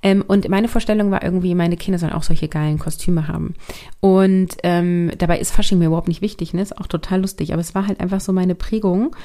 Ähm, 0.02 0.24
und 0.28 0.48
meine 0.50 0.68
Vorstellung 0.68 1.12
war 1.12 1.24
irgendwie, 1.24 1.56
meine 1.56 1.78
Kinder 1.78 2.00
sollen 2.00 2.14
auch 2.14 2.24
solche 2.24 2.48
geilen 2.48 2.80
Kostüme 2.80 3.28
haben. 3.28 3.56
Und 4.00 4.56
ähm, 4.64 5.12
dabei 5.18 5.40
ist 5.40 5.52
Fasching 5.52 5.80
mir 5.80 5.88
überhaupt 5.88 6.08
nicht 6.08 6.22
wichtig, 6.22 6.54
ne? 6.54 6.62
Ist 6.62 6.78
auch 6.78 6.88
total 6.88 7.22
lustig, 7.22 7.54
aber 7.54 7.62
es 7.62 7.76
war 7.76 7.88
halt 7.88 8.00
einfach 8.00 8.22
so 8.22 8.34
meine 8.34 8.56
Prägung. 8.56 9.16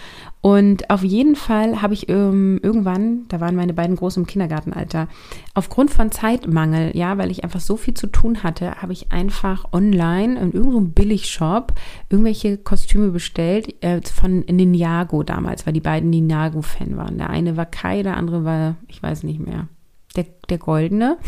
Und 0.40 0.88
auf 0.88 1.02
jeden 1.02 1.34
Fall 1.34 1.82
habe 1.82 1.94
ich 1.94 2.08
ähm, 2.08 2.60
irgendwann, 2.62 3.26
da 3.28 3.40
waren 3.40 3.56
meine 3.56 3.74
beiden 3.74 3.96
Großen 3.96 4.22
im 4.22 4.26
Kindergartenalter, 4.26 5.08
aufgrund 5.54 5.90
von 5.90 6.12
Zeitmangel, 6.12 6.96
ja, 6.96 7.18
weil 7.18 7.30
ich 7.30 7.42
einfach 7.42 7.60
so 7.60 7.76
viel 7.76 7.94
zu 7.94 8.06
tun 8.06 8.44
hatte, 8.44 8.76
habe 8.80 8.92
ich 8.92 9.10
einfach 9.10 9.64
online 9.72 10.38
in 10.38 10.52
irgendeinem 10.52 10.92
Billigshop 10.92 11.72
irgendwelche 12.08 12.56
Kostüme 12.56 13.08
bestellt 13.10 13.82
äh, 13.82 14.00
von 14.02 14.40
Ninjago 14.48 15.24
damals, 15.24 15.66
weil 15.66 15.72
die 15.72 15.80
beiden 15.80 16.10
Ninjago-Fan 16.10 16.96
waren. 16.96 17.18
Der 17.18 17.30
eine 17.30 17.56
war 17.56 17.66
Kai, 17.66 18.04
der 18.04 18.16
andere 18.16 18.44
war, 18.44 18.76
ich 18.86 19.02
weiß 19.02 19.24
nicht 19.24 19.40
mehr, 19.40 19.66
der, 20.14 20.26
der 20.48 20.58
Goldene. 20.58 21.18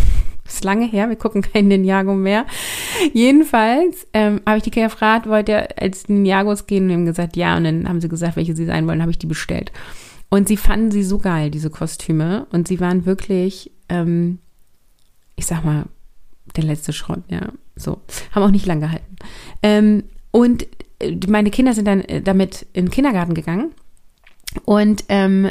Ist 0.55 0.65
lange 0.65 0.87
her, 0.87 1.09
wir 1.09 1.17
gucken 1.17 1.43
keinen 1.43 1.69
Ninjago 1.69 2.15
mehr. 2.15 2.47
Jedenfalls 3.13 4.07
ähm, 4.13 4.41
habe 4.47 4.59
ich 4.59 4.63
die 4.63 4.71
gefragt, 4.71 5.29
wollt 5.29 5.49
ihr 5.49 5.69
als 5.81 6.09
Ninjagos 6.09 6.67
gehen? 6.67 6.87
Und 6.87 6.93
haben 6.93 7.07
gesagt, 7.07 7.37
ja. 7.37 7.57
Und 7.57 7.65
dann 7.65 7.89
haben 7.89 8.01
sie 8.01 8.09
gesagt, 8.09 8.37
welche 8.37 8.55
sie 8.55 8.67
sein 8.67 8.87
wollen, 8.87 9.01
habe 9.01 9.11
ich 9.11 9.19
die 9.19 9.27
bestellt. 9.27 9.73
Und 10.29 10.49
sie 10.49 10.57
fanden 10.57 10.91
sie 10.91 11.03
so 11.03 11.19
geil, 11.19 11.51
diese 11.51 11.71
Kostüme. 11.71 12.47
Und 12.51 12.69
sie 12.69 12.81
waren 12.81 13.07
wirklich, 13.07 13.71
ähm, 13.89 14.39
ich 15.37 15.47
sag 15.47 15.65
mal, 15.65 15.85
der 16.57 16.65
letzte 16.65 16.93
Schrott, 16.93 17.23
ja. 17.29 17.53
So. 17.77 18.01
Haben 18.33 18.43
auch 18.45 18.51
nicht 18.51 18.67
lang 18.67 18.81
gehalten. 18.81 19.17
Ähm, 19.63 20.05
und 20.31 20.67
äh, 21.01 21.17
meine 21.29 21.51
Kinder 21.51 21.75
sind 21.75 21.87
dann 21.87 22.01
äh, 22.03 22.23
damit 22.23 22.67
in 22.73 22.87
den 22.87 22.91
Kindergarten 22.91 23.35
gegangen 23.35 23.73
und 24.65 25.05
ähm, 25.09 25.51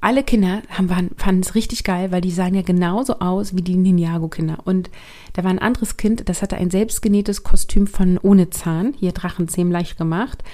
alle 0.00 0.22
Kinder 0.22 0.62
haben, 0.68 0.88
fanden 1.16 1.42
es 1.42 1.54
richtig 1.54 1.82
geil, 1.82 2.12
weil 2.12 2.20
die 2.20 2.30
sahen 2.30 2.54
ja 2.54 2.62
genauso 2.62 3.18
aus 3.18 3.56
wie 3.56 3.62
die 3.62 3.76
Ninjago-Kinder. 3.76 4.58
Und 4.64 4.88
da 5.32 5.42
war 5.42 5.50
ein 5.50 5.58
anderes 5.58 5.96
Kind, 5.96 6.28
das 6.28 6.42
hatte 6.42 6.56
ein 6.56 6.70
selbstgenähtes 6.70 7.42
Kostüm 7.42 7.86
von 7.86 8.18
ohne 8.18 8.50
Zahn, 8.50 8.94
hier 8.98 9.12
Drachenzähm 9.12 9.70
leicht 9.72 9.98
gemacht. 9.98 10.44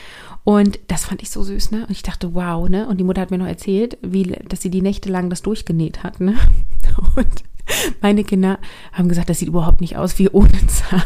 Und 0.44 0.78
das 0.88 1.04
fand 1.04 1.22
ich 1.22 1.30
so 1.30 1.42
süß, 1.42 1.72
ne? 1.72 1.82
Und 1.82 1.90
ich 1.90 2.02
dachte, 2.02 2.34
wow, 2.34 2.68
ne? 2.68 2.88
Und 2.88 2.98
die 2.98 3.04
Mutter 3.04 3.20
hat 3.20 3.30
mir 3.30 3.38
noch 3.38 3.46
erzählt, 3.46 3.98
wie, 4.00 4.24
dass 4.48 4.62
sie 4.62 4.70
die 4.70 4.82
Nächte 4.82 5.10
lang 5.10 5.28
das 5.28 5.42
durchgenäht 5.42 6.02
hat, 6.02 6.20
ne? 6.20 6.36
Und 7.16 7.42
meine 8.00 8.24
Kinder 8.24 8.58
haben 8.92 9.08
gesagt, 9.08 9.28
das 9.28 9.40
sieht 9.40 9.48
überhaupt 9.48 9.80
nicht 9.80 9.96
aus 9.96 10.18
wie 10.18 10.28
ohne 10.28 10.66
Zahn 10.68 11.02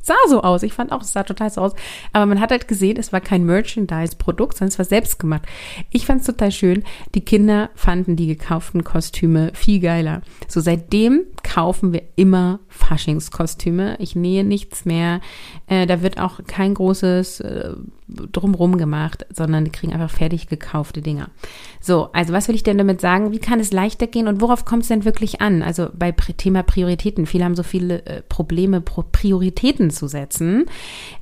sah 0.00 0.14
so 0.28 0.42
aus. 0.42 0.62
Ich 0.62 0.72
fand 0.72 0.92
auch, 0.92 1.02
es 1.02 1.12
sah 1.12 1.22
total 1.22 1.50
so 1.50 1.60
aus. 1.60 1.74
Aber 2.12 2.26
man 2.26 2.40
hat 2.40 2.50
halt 2.50 2.68
gesehen, 2.68 2.96
es 2.96 3.12
war 3.12 3.20
kein 3.20 3.44
Merchandise-Produkt, 3.44 4.58
sondern 4.58 4.72
es 4.72 4.78
war 4.78 4.84
selbst 4.84 5.18
gemacht. 5.18 5.42
Ich 5.90 6.06
fand 6.06 6.20
es 6.20 6.26
total 6.26 6.52
schön. 6.52 6.84
Die 7.14 7.24
Kinder 7.24 7.70
fanden 7.74 8.16
die 8.16 8.26
gekauften 8.26 8.84
Kostüme 8.84 9.52
viel 9.54 9.80
geiler. 9.80 10.22
So 10.48 10.60
seitdem 10.60 11.24
kaufen 11.42 11.92
wir 11.92 12.02
immer 12.16 12.60
Faschingskostüme. 12.80 13.96
Ich 13.98 14.16
nähe 14.16 14.44
nichts 14.44 14.84
mehr. 14.84 15.20
Äh, 15.66 15.86
da 15.86 16.02
wird 16.02 16.18
auch 16.18 16.40
kein 16.46 16.74
großes 16.74 17.40
äh, 17.40 17.74
drumrum 18.08 18.76
gemacht, 18.76 19.26
sondern 19.32 19.64
die 19.64 19.70
kriegen 19.70 19.92
einfach 19.92 20.10
fertig 20.10 20.48
gekaufte 20.48 21.02
Dinger. 21.02 21.28
So, 21.80 22.10
also 22.12 22.32
was 22.32 22.48
will 22.48 22.54
ich 22.54 22.62
denn 22.62 22.78
damit 22.78 23.00
sagen? 23.00 23.32
Wie 23.32 23.38
kann 23.38 23.60
es 23.60 23.72
leichter 23.72 24.06
gehen 24.06 24.28
und 24.28 24.40
worauf 24.40 24.64
kommt 24.64 24.82
es 24.82 24.88
denn 24.88 25.04
wirklich 25.04 25.40
an? 25.40 25.62
Also 25.62 25.88
bei 25.96 26.12
Thema 26.12 26.62
Prioritäten. 26.62 27.26
Viele 27.26 27.44
haben 27.44 27.54
so 27.54 27.62
viele 27.62 28.04
äh, 28.06 28.22
Probleme, 28.22 28.80
Prioritäten 28.80 29.90
zu 29.90 30.08
setzen. 30.08 30.66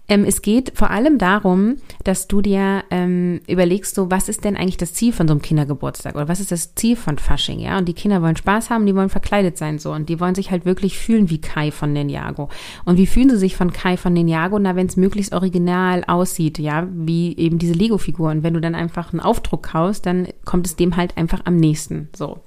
Ähm, 0.09 0.25
es 0.25 0.41
geht 0.41 0.73
vor 0.75 0.91
allem 0.91 1.19
darum, 1.19 1.77
dass 2.03 2.29
du 2.29 2.41
dir 2.41 2.85
ähm, 2.91 3.41
überlegst, 3.47 3.95
so 3.95 4.11
was 4.11 4.31
ist 4.31 4.43
denn 4.45 4.57
eigentlich 4.57 4.79
das 4.79 4.95
Ziel 4.95 5.13
von 5.13 5.29
so 5.29 5.33
einem 5.33 5.43
Kindergeburtstag 5.43 6.15
oder 6.15 6.29
was 6.29 6.41
ist 6.41 6.51
das 6.51 6.75
Ziel 6.75 6.97
von 6.97 7.19
Fasching, 7.19 7.61
ja? 7.61 7.77
Und 7.77 7.87
die 7.87 7.93
Kinder 7.93 8.23
wollen 8.23 8.37
Spaß 8.37 8.71
haben, 8.71 8.87
die 8.87 8.95
wollen 8.95 9.11
verkleidet 9.11 9.59
sein 9.59 9.79
so 9.79 9.93
und 9.93 10.09
die 10.09 10.19
wollen 10.19 10.35
sich 10.35 10.51
halt 10.51 10.65
wirklich 10.65 10.99
fühlen 10.99 11.29
wie 11.29 11.41
Kai 11.41 11.71
von 11.71 11.93
Ninjago. 11.93 12.49
Und 12.87 12.97
wie 12.97 13.07
fühlen 13.07 13.29
sie 13.29 13.37
sich 13.37 13.55
von 13.55 13.71
Kai 13.71 13.99
von 13.99 14.15
Ninjago? 14.15 14.59
Na, 14.59 14.77
wenn 14.77 14.87
es 14.87 14.97
möglichst 14.97 15.35
original 15.35 16.05
aussieht, 16.07 16.59
ja, 16.59 16.89
wie 16.91 17.37
eben 17.37 17.59
diese 17.59 17.75
Lego-Figur. 17.75 18.31
Und 18.31 18.43
wenn 18.43 18.55
du 18.55 18.61
dann 18.61 18.75
einfach 18.75 19.13
einen 19.13 19.21
Aufdruck 19.21 19.65
kaufst, 19.65 20.07
dann 20.07 20.29
kommt 20.47 20.67
es 20.67 20.77
dem 20.77 20.97
halt 20.97 21.19
einfach 21.19 21.43
am 21.45 21.57
nächsten. 21.57 22.09
So. 22.17 22.41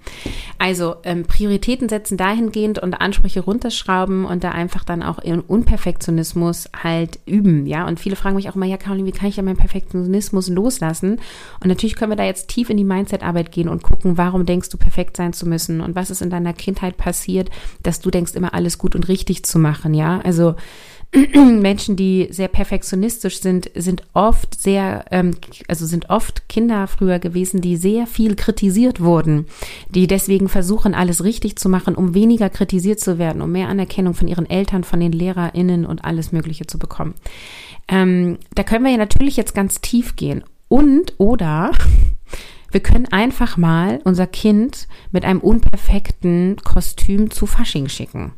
Also 0.58 0.96
ähm, 1.04 1.26
Prioritäten 1.26 1.90
setzen 1.90 2.18
dahingehend 2.18 2.80
und 2.80 2.96
Ansprüche 2.96 3.42
runterschrauben 3.42 4.26
und 4.26 4.44
da 4.44 4.50
einfach 4.50 4.84
dann 4.84 5.04
auch 5.04 5.24
ihren 5.24 5.42
Unperfektionismus 5.42 6.68
halt 6.84 7.20
üben 7.28 7.51
üben, 7.52 7.68
ja. 7.68 7.88
Und 7.88 8.00
viele 8.00 8.16
fragen 8.16 8.36
mich 8.36 8.50
auch 8.50 8.56
immer, 8.56 8.66
ja, 8.66 8.78
Caroline, 8.78 9.08
wie 9.08 9.12
kann 9.12 9.30
ich 9.30 9.36
ja 9.36 9.44
meinen 9.44 9.58
Perfektionismus 9.58 10.50
loslassen? 10.50 11.20
Und 11.60 11.68
natürlich 11.68 11.96
können 11.96 12.12
wir 12.12 12.16
da 12.16 12.24
jetzt 12.24 12.48
tief 12.48 12.70
in 12.70 12.78
die 12.78 12.84
Mindset-Arbeit 12.84 13.52
gehen 13.52 13.70
und 13.70 13.84
gucken, 13.84 14.18
warum 14.18 14.46
denkst 14.46 14.70
du, 14.70 14.78
perfekt 14.78 15.18
sein 15.18 15.34
zu 15.34 15.48
müssen? 15.48 15.82
Und 15.82 15.96
was 15.96 16.10
ist 16.10 16.22
in 16.22 16.30
deiner 16.30 16.54
Kindheit 16.54 16.98
passiert, 16.98 17.50
dass 17.84 18.00
du 18.00 18.10
denkst, 18.10 18.34
immer 18.36 18.54
alles 18.54 18.78
gut 18.78 18.96
und 18.96 19.08
richtig 19.08 19.44
zu 19.44 19.60
machen, 19.60 19.94
ja? 19.94 20.22
Also, 20.24 20.56
Menschen, 21.36 21.98
die 21.98 22.30
sehr 22.32 22.48
perfektionistisch 22.48 23.42
sind, 23.42 23.70
sind 23.76 24.04
oft 24.14 24.60
sehr, 24.60 25.04
ähm, 25.12 25.36
also 25.68 25.86
sind 25.86 26.10
oft 26.10 26.48
Kinder 26.48 26.88
früher 26.88 27.20
gewesen, 27.20 27.60
die 27.60 27.76
sehr 27.76 28.08
viel 28.08 28.36
kritisiert 28.36 29.02
wurden, 29.02 29.46
die 29.90 30.08
deswegen 30.08 30.48
versuchen, 30.48 30.94
alles 30.94 31.24
richtig 31.24 31.58
zu 31.58 31.68
machen, 31.68 31.96
um 31.96 32.14
weniger 32.14 32.50
kritisiert 32.50 33.02
zu 33.02 33.18
werden, 33.18 33.42
um 33.42 33.52
mehr 33.52 33.68
Anerkennung 33.68 34.14
von 34.14 34.30
ihren 34.30 34.50
Eltern, 34.50 34.86
von 34.86 35.02
den 35.02 35.12
LehrerInnen 35.12 35.86
und 35.86 36.06
alles 36.06 36.32
Mögliche 36.32 36.66
zu 36.66 36.80
bekommen. 36.80 37.14
Ähm, 37.90 38.38
da 38.56 38.64
können 38.64 38.86
wir 38.86 38.92
ja 38.92 38.98
natürlich 38.98 39.36
jetzt 39.36 39.54
ganz 39.54 39.82
tief 39.82 40.16
gehen. 40.16 40.46
Und 40.70 41.16
oder 41.18 41.72
wir 42.72 42.80
können 42.80 43.12
einfach 43.12 43.58
mal 43.58 44.00
unser 44.06 44.28
Kind 44.28 44.88
mit 45.12 45.26
einem 45.26 45.42
unperfekten 45.42 46.56
Kostüm 46.64 47.32
zu 47.32 47.46
Fasching 47.48 47.90
schicken. 47.90 48.32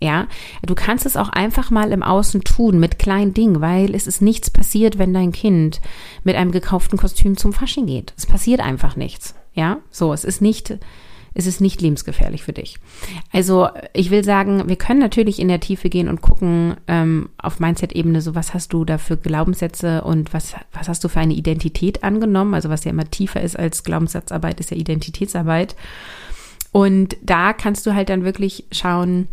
Ja, 0.00 0.26
du 0.62 0.74
kannst 0.74 1.06
es 1.06 1.16
auch 1.16 1.28
einfach 1.28 1.70
mal 1.70 1.92
im 1.92 2.02
Außen 2.02 2.42
tun 2.42 2.78
mit 2.78 2.98
kleinen 2.98 3.32
Dingen, 3.32 3.60
weil 3.60 3.94
es 3.94 4.06
ist 4.06 4.20
nichts 4.20 4.50
passiert, 4.50 4.98
wenn 4.98 5.14
dein 5.14 5.32
Kind 5.32 5.80
mit 6.24 6.36
einem 6.36 6.50
gekauften 6.50 6.98
Kostüm 6.98 7.36
zum 7.36 7.52
Fasching 7.52 7.86
geht. 7.86 8.12
Es 8.16 8.26
passiert 8.26 8.60
einfach 8.60 8.96
nichts. 8.96 9.34
Ja, 9.54 9.78
so, 9.90 10.12
es 10.12 10.24
ist 10.24 10.42
nicht, 10.42 10.78
es 11.32 11.46
ist 11.46 11.60
nicht 11.60 11.80
lebensgefährlich 11.80 12.42
für 12.42 12.52
dich. 12.52 12.78
Also 13.32 13.68
ich 13.92 14.10
will 14.10 14.24
sagen, 14.24 14.68
wir 14.68 14.76
können 14.76 15.00
natürlich 15.00 15.38
in 15.38 15.48
der 15.48 15.60
Tiefe 15.60 15.88
gehen 15.88 16.08
und 16.08 16.22
gucken 16.22 16.76
ähm, 16.88 17.30
auf 17.38 17.60
Mindset-Ebene, 17.60 18.20
so 18.20 18.34
was 18.34 18.52
hast 18.52 18.72
du 18.72 18.84
da 18.84 18.98
für 18.98 19.16
Glaubenssätze 19.16 20.02
und 20.02 20.34
was, 20.34 20.54
was 20.72 20.88
hast 20.88 21.04
du 21.04 21.08
für 21.08 21.20
eine 21.20 21.34
Identität 21.34 22.02
angenommen? 22.02 22.54
Also 22.54 22.68
was 22.68 22.84
ja 22.84 22.90
immer 22.90 23.08
tiefer 23.08 23.40
ist 23.40 23.56
als 23.58 23.84
Glaubenssatzarbeit, 23.84 24.58
ist 24.58 24.70
ja 24.70 24.76
Identitätsarbeit. 24.76 25.76
Und 26.72 27.16
da 27.22 27.52
kannst 27.52 27.86
du 27.86 27.94
halt 27.94 28.08
dann 28.08 28.24
wirklich 28.24 28.66
schauen, 28.72 29.28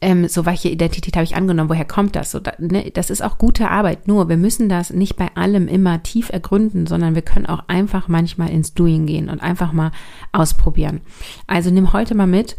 ähm, 0.00 0.28
so 0.28 0.46
welche 0.46 0.68
Identität 0.68 1.16
habe 1.16 1.24
ich 1.24 1.36
angenommen, 1.36 1.70
woher 1.70 1.84
kommt 1.84 2.16
das? 2.16 2.30
So, 2.30 2.40
da, 2.40 2.52
ne, 2.58 2.90
das 2.92 3.10
ist 3.10 3.22
auch 3.22 3.38
gute 3.38 3.70
Arbeit, 3.70 4.06
nur 4.06 4.28
wir 4.28 4.36
müssen 4.36 4.68
das 4.68 4.90
nicht 4.90 5.16
bei 5.16 5.34
allem 5.34 5.68
immer 5.68 6.02
tief 6.02 6.30
ergründen, 6.30 6.86
sondern 6.86 7.14
wir 7.14 7.22
können 7.22 7.46
auch 7.46 7.64
einfach 7.68 8.08
manchmal 8.08 8.50
ins 8.50 8.74
Doing 8.74 9.06
gehen 9.06 9.28
und 9.28 9.40
einfach 9.40 9.72
mal 9.72 9.92
ausprobieren. 10.32 11.00
Also 11.46 11.70
nimm 11.70 11.92
heute 11.92 12.14
mal 12.14 12.26
mit, 12.26 12.56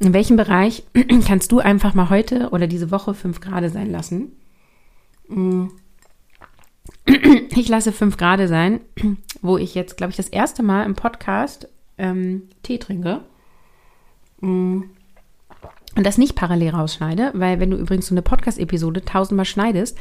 in 0.00 0.12
welchem 0.12 0.36
Bereich 0.36 0.84
kannst 1.26 1.52
du 1.52 1.60
einfach 1.60 1.94
mal 1.94 2.10
heute 2.10 2.50
oder 2.50 2.66
diese 2.66 2.90
Woche 2.90 3.14
fünf 3.14 3.40
Grad 3.40 3.70
sein 3.72 3.90
lassen? 3.90 4.32
Mm. 5.28 5.66
Ich 7.56 7.68
lasse 7.68 7.92
fünf 7.92 8.16
Grad 8.16 8.46
sein, 8.48 8.80
wo 9.40 9.58
ich 9.58 9.76
jetzt, 9.76 9.96
glaube 9.96 10.10
ich, 10.10 10.16
das 10.16 10.28
erste 10.28 10.64
Mal 10.64 10.84
im 10.84 10.96
Podcast 10.96 11.68
ähm, 11.98 12.48
Tee 12.64 12.78
trinke. 12.78 13.20
Mm 14.40 14.82
und 15.96 16.04
das 16.04 16.18
nicht 16.18 16.34
parallel 16.34 16.70
rausschneide, 16.70 17.30
weil 17.34 17.60
wenn 17.60 17.70
du 17.70 17.76
übrigens 17.76 18.06
so 18.06 18.14
eine 18.14 18.22
Podcast-Episode 18.22 19.04
tausendmal 19.04 19.44
schneidest, 19.44 19.96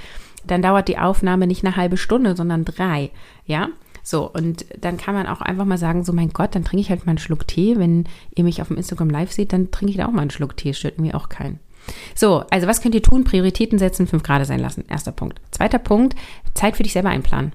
dann 0.46 0.62
dauert 0.62 0.88
die 0.88 0.98
Aufnahme 0.98 1.48
nicht 1.48 1.66
eine 1.66 1.76
halbe 1.76 1.98
Stunde, 1.98 2.36
sondern 2.36 2.66
drei, 2.66 3.12
ja. 3.46 3.70
So, 4.06 4.30
und 4.30 4.66
dann 4.78 4.98
kann 4.98 5.16
man 5.16 5.28
auch 5.28 5.40
einfach 5.40 5.64
mal 5.64 5.78
sagen, 5.78 6.04
so 6.04 6.12
mein 6.12 6.32
Gott, 6.32 6.56
dann 6.56 6.66
trinke 6.66 6.82
ich 6.82 6.90
halt 6.90 7.06
mal 7.06 7.12
einen 7.12 7.20
Schluck 7.20 7.48
Tee. 7.48 7.78
Wenn 7.78 8.04
ihr 8.36 8.44
mich 8.44 8.62
auf 8.62 8.68
dem 8.68 8.76
Instagram 8.76 9.10
live 9.10 9.32
seht, 9.32 9.54
dann 9.54 9.72
trinke 9.72 9.92
ich 9.92 9.98
da 9.98 10.08
auch 10.08 10.12
mal 10.12 10.24
einen 10.24 10.30
Schluck 10.30 10.58
Tee, 10.58 10.74
stört 10.74 11.00
mir 11.00 11.16
auch 11.16 11.30
keinen. 11.30 11.60
So, 12.14 12.44
also 12.50 12.68
was 12.68 12.82
könnt 12.82 12.96
ihr 12.96 13.02
tun? 13.02 13.24
Prioritäten 13.24 13.80
setzen, 13.80 14.08
fünf 14.08 14.24
Grad 14.24 14.46
sein 14.46 14.60
lassen. 14.60 14.84
Erster 14.90 15.14
Punkt. 15.14 15.40
Zweiter 15.52 15.80
Punkt, 15.80 16.16
Zeit 16.54 16.76
für 16.76 16.84
dich 16.84 16.94
selber 16.94 17.10
einplanen. 17.10 17.54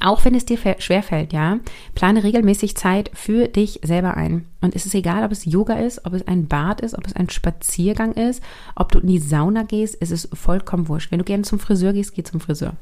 Auch 0.00 0.24
wenn 0.24 0.34
es 0.34 0.44
dir 0.44 0.58
schwerfällt, 0.78 1.32
ja, 1.32 1.58
plane 1.94 2.24
regelmäßig 2.24 2.76
Zeit 2.76 3.10
für 3.14 3.48
dich 3.48 3.80
selber 3.82 4.16
ein. 4.16 4.46
Und 4.60 4.74
es 4.74 4.84
ist 4.84 4.94
egal, 4.94 5.22
ob 5.22 5.30
es 5.30 5.44
Yoga 5.44 5.74
ist, 5.74 6.04
ob 6.06 6.12
es 6.14 6.26
ein 6.26 6.48
Bad 6.48 6.80
ist, 6.80 6.98
ob 6.98 7.06
es 7.06 7.14
ein 7.14 7.30
Spaziergang 7.30 8.12
ist, 8.14 8.42
ob 8.74 8.90
du 8.90 8.98
in 8.98 9.06
die 9.06 9.18
Sauna 9.18 9.62
gehst, 9.62 9.96
es 10.00 10.10
ist 10.10 10.36
vollkommen 10.36 10.88
wurscht. 10.88 11.12
Wenn 11.12 11.20
du 11.20 11.24
gerne 11.24 11.44
zum 11.44 11.60
Friseur 11.60 11.92
gehst, 11.92 12.14
geh 12.14 12.24
zum 12.24 12.40
Friseur. 12.40 12.72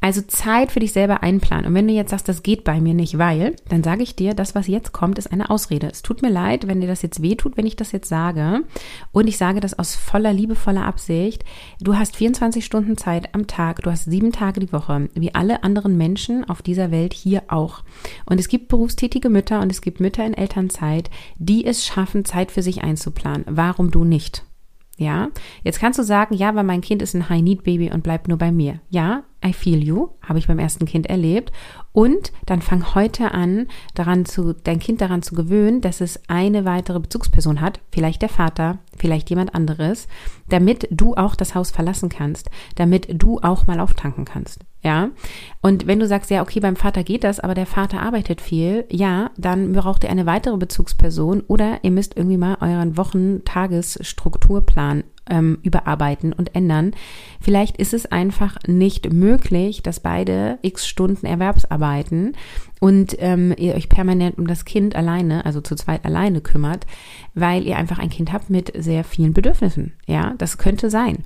Also 0.00 0.22
Zeit 0.22 0.72
für 0.72 0.80
dich 0.80 0.92
selber 0.92 1.22
einplanen. 1.22 1.66
Und 1.66 1.74
wenn 1.74 1.86
du 1.86 1.94
jetzt 1.94 2.10
sagst, 2.10 2.28
das 2.28 2.42
geht 2.42 2.64
bei 2.64 2.80
mir 2.80 2.94
nicht, 2.94 3.18
weil, 3.18 3.54
dann 3.68 3.84
sage 3.84 4.02
ich 4.02 4.16
dir, 4.16 4.34
das, 4.34 4.56
was 4.56 4.66
jetzt 4.66 4.92
kommt, 4.92 5.18
ist 5.18 5.30
eine 5.30 5.50
Ausrede. 5.50 5.88
Es 5.88 6.02
tut 6.02 6.22
mir 6.22 6.30
leid, 6.30 6.66
wenn 6.66 6.80
dir 6.80 6.88
das 6.88 7.02
jetzt 7.02 7.22
wehtut, 7.22 7.56
wenn 7.56 7.66
ich 7.66 7.76
das 7.76 7.92
jetzt 7.92 8.08
sage. 8.08 8.64
Und 9.12 9.28
ich 9.28 9.38
sage 9.38 9.60
das 9.60 9.78
aus 9.78 9.94
voller 9.94 10.32
liebevoller 10.32 10.84
Absicht. 10.84 11.44
Du 11.80 11.96
hast 11.96 12.16
24 12.16 12.64
Stunden 12.64 12.96
Zeit 12.96 13.34
am 13.34 13.46
Tag, 13.46 13.82
du 13.82 13.90
hast 13.90 14.06
sieben 14.10 14.32
Tage 14.32 14.58
die 14.58 14.72
Woche, 14.72 15.08
wie 15.14 15.34
alle 15.34 15.62
anderen 15.62 15.96
Menschen 15.96 16.39
auf 16.44 16.62
dieser 16.62 16.90
Welt 16.90 17.12
hier 17.12 17.42
auch. 17.48 17.82
Und 18.26 18.40
es 18.40 18.48
gibt 18.48 18.68
berufstätige 18.68 19.30
Mütter 19.30 19.60
und 19.60 19.70
es 19.70 19.82
gibt 19.82 20.00
Mütter 20.00 20.24
in 20.24 20.34
Elternzeit, 20.34 21.10
die 21.36 21.66
es 21.66 21.84
schaffen, 21.84 22.24
Zeit 22.24 22.50
für 22.50 22.62
sich 22.62 22.82
einzuplanen. 22.82 23.44
Warum 23.48 23.90
du 23.90 24.04
nicht? 24.04 24.44
Ja, 25.00 25.30
jetzt 25.64 25.80
kannst 25.80 25.98
du 25.98 26.02
sagen, 26.02 26.34
ja, 26.34 26.54
weil 26.54 26.64
mein 26.64 26.82
Kind 26.82 27.00
ist 27.00 27.14
ein 27.14 27.30
High-Need-Baby 27.30 27.90
und 27.90 28.02
bleibt 28.02 28.28
nur 28.28 28.36
bei 28.36 28.52
mir. 28.52 28.80
Ja, 28.90 29.22
I 29.42 29.54
feel 29.54 29.82
you, 29.82 30.08
habe 30.20 30.38
ich 30.38 30.46
beim 30.46 30.58
ersten 30.58 30.84
Kind 30.84 31.06
erlebt. 31.06 31.52
Und 31.92 32.32
dann 32.44 32.60
fang 32.60 32.94
heute 32.94 33.32
an, 33.32 33.68
daran 33.94 34.26
zu, 34.26 34.52
dein 34.52 34.78
Kind 34.78 35.00
daran 35.00 35.22
zu 35.22 35.34
gewöhnen, 35.34 35.80
dass 35.80 36.02
es 36.02 36.20
eine 36.28 36.66
weitere 36.66 37.00
Bezugsperson 37.00 37.62
hat, 37.62 37.80
vielleicht 37.90 38.20
der 38.20 38.28
Vater, 38.28 38.78
vielleicht 38.94 39.30
jemand 39.30 39.54
anderes, 39.54 40.06
damit 40.50 40.86
du 40.90 41.14
auch 41.14 41.34
das 41.34 41.54
Haus 41.54 41.70
verlassen 41.70 42.10
kannst, 42.10 42.50
damit 42.74 43.08
du 43.10 43.38
auch 43.40 43.66
mal 43.66 43.80
auftanken 43.80 44.26
kannst. 44.26 44.66
Ja. 44.82 45.10
Und 45.60 45.86
wenn 45.86 46.00
du 46.00 46.06
sagst, 46.06 46.30
ja, 46.30 46.40
okay, 46.42 46.60
beim 46.60 46.76
Vater 46.76 47.04
geht 47.04 47.24
das, 47.24 47.40
aber 47.40 47.54
der 47.54 47.66
Vater 47.66 48.00
arbeitet 48.00 48.40
viel, 48.40 48.86
ja, 48.90 49.30
dann 49.36 49.72
braucht 49.72 50.04
ihr 50.04 50.10
eine 50.10 50.24
weitere 50.26 50.56
Bezugsperson 50.56 51.42
oder 51.46 51.80
ihr 51.82 51.90
müsst 51.90 52.16
irgendwie 52.16 52.38
mal 52.38 52.56
euren 52.60 52.96
Wochen-Tagesstrukturplan 52.96 55.04
ähm, 55.30 55.58
überarbeiten 55.62 56.32
und 56.32 56.54
ändern. 56.54 56.92
Vielleicht 57.40 57.78
ist 57.78 57.94
es 57.94 58.06
einfach 58.06 58.56
nicht 58.66 59.12
möglich, 59.12 59.82
dass 59.82 60.00
beide 60.00 60.58
x 60.62 60.86
Stunden 60.86 61.24
Erwerbsarbeiten 61.24 62.34
und 62.80 63.16
ähm, 63.18 63.54
ihr 63.58 63.74
euch 63.74 63.88
permanent 63.88 64.38
um 64.38 64.46
das 64.46 64.64
Kind 64.64 64.96
alleine, 64.96 65.44
also 65.44 65.60
zu 65.60 65.76
zweit 65.76 66.04
alleine 66.04 66.40
kümmert, 66.40 66.86
weil 67.34 67.66
ihr 67.66 67.76
einfach 67.76 67.98
ein 67.98 68.08
Kind 68.08 68.32
habt 68.32 68.48
mit 68.50 68.72
sehr 68.76 69.04
vielen 69.04 69.34
Bedürfnissen. 69.34 69.92
Ja, 70.06 70.34
das 70.38 70.58
könnte 70.58 70.90
sein. 70.90 71.18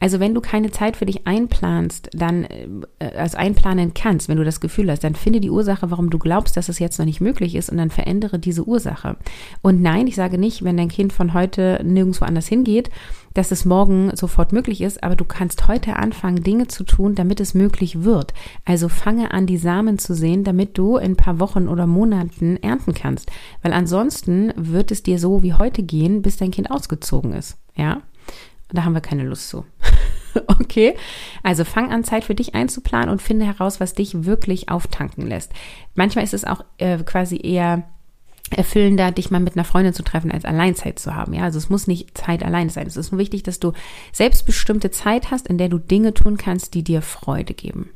Also 0.00 0.18
wenn 0.20 0.34
du 0.34 0.40
keine 0.40 0.70
Zeit 0.72 0.96
für 0.96 1.06
dich 1.06 1.26
einplanst, 1.26 2.10
dann 2.12 2.44
äh, 2.44 2.68
also 3.16 3.38
einplanen 3.38 3.94
kannst, 3.94 4.28
wenn 4.28 4.38
du 4.38 4.44
das 4.44 4.60
Gefühl 4.60 4.90
hast, 4.90 5.04
dann 5.04 5.14
finde 5.14 5.40
die 5.40 5.50
Ursache, 5.50 5.90
warum 5.90 6.10
du 6.10 6.18
glaubst, 6.18 6.56
dass 6.56 6.68
es 6.68 6.80
jetzt 6.80 6.98
noch 6.98 7.06
nicht 7.06 7.20
möglich 7.20 7.54
ist 7.54 7.70
und 7.70 7.78
dann 7.78 7.90
verändere 7.90 8.40
diese 8.40 8.66
Ursache. 8.66 9.16
Und 9.62 9.80
nein, 9.80 10.08
ich 10.08 10.16
sage 10.16 10.36
nicht, 10.36 10.64
wenn 10.64 10.76
dein 10.76 10.88
Kind 10.88 11.12
von 11.12 11.32
heute 11.32 11.80
nirgendwo 11.84 12.24
anders 12.24 12.48
hingeht, 12.48 12.90
dass 13.38 13.52
es 13.52 13.64
morgen 13.64 14.10
sofort 14.16 14.52
möglich 14.52 14.80
ist, 14.80 15.04
aber 15.04 15.14
du 15.14 15.24
kannst 15.24 15.68
heute 15.68 15.94
anfangen, 15.94 16.42
Dinge 16.42 16.66
zu 16.66 16.82
tun, 16.82 17.14
damit 17.14 17.38
es 17.38 17.54
möglich 17.54 18.02
wird. 18.02 18.34
Also 18.64 18.88
fange 18.88 19.30
an, 19.30 19.46
die 19.46 19.58
Samen 19.58 19.96
zu 19.96 20.12
sehen, 20.16 20.42
damit 20.42 20.76
du 20.76 20.96
in 20.96 21.12
ein 21.12 21.16
paar 21.16 21.38
Wochen 21.38 21.68
oder 21.68 21.86
Monaten 21.86 22.56
ernten 22.56 22.94
kannst. 22.94 23.30
Weil 23.62 23.74
ansonsten 23.74 24.52
wird 24.56 24.90
es 24.90 25.04
dir 25.04 25.20
so 25.20 25.44
wie 25.44 25.54
heute 25.54 25.84
gehen, 25.84 26.20
bis 26.20 26.36
dein 26.36 26.50
Kind 26.50 26.72
ausgezogen 26.72 27.32
ist. 27.32 27.58
Ja? 27.76 28.02
Da 28.70 28.82
haben 28.82 28.94
wir 28.94 29.00
keine 29.00 29.22
Lust 29.22 29.48
zu. 29.48 29.64
okay? 30.48 30.96
Also 31.44 31.64
fang 31.64 31.92
an, 31.92 32.02
Zeit 32.02 32.24
für 32.24 32.34
dich 32.34 32.56
einzuplanen 32.56 33.08
und 33.08 33.22
finde 33.22 33.46
heraus, 33.46 33.78
was 33.78 33.94
dich 33.94 34.24
wirklich 34.24 34.68
auftanken 34.68 35.24
lässt. 35.24 35.52
Manchmal 35.94 36.24
ist 36.24 36.34
es 36.34 36.44
auch 36.44 36.64
äh, 36.78 36.98
quasi 37.04 37.38
eher 37.40 37.84
erfüllender, 38.52 39.12
dich 39.12 39.30
mal 39.30 39.40
mit 39.40 39.56
einer 39.56 39.64
Freundin 39.64 39.94
zu 39.94 40.02
treffen, 40.02 40.30
als 40.30 40.44
Alleinzeit 40.44 40.98
zu 40.98 41.14
haben. 41.14 41.34
Ja, 41.34 41.42
also 41.42 41.58
es 41.58 41.70
muss 41.70 41.86
nicht 41.86 42.16
Zeit 42.16 42.42
alleine 42.42 42.70
sein. 42.70 42.86
Es 42.86 42.96
ist 42.96 43.12
nur 43.12 43.18
wichtig, 43.18 43.42
dass 43.42 43.60
du 43.60 43.72
selbstbestimmte 44.12 44.90
Zeit 44.90 45.30
hast, 45.30 45.48
in 45.48 45.58
der 45.58 45.68
du 45.68 45.78
Dinge 45.78 46.14
tun 46.14 46.36
kannst, 46.36 46.74
die 46.74 46.84
dir 46.84 47.02
Freude 47.02 47.54
geben. 47.54 47.90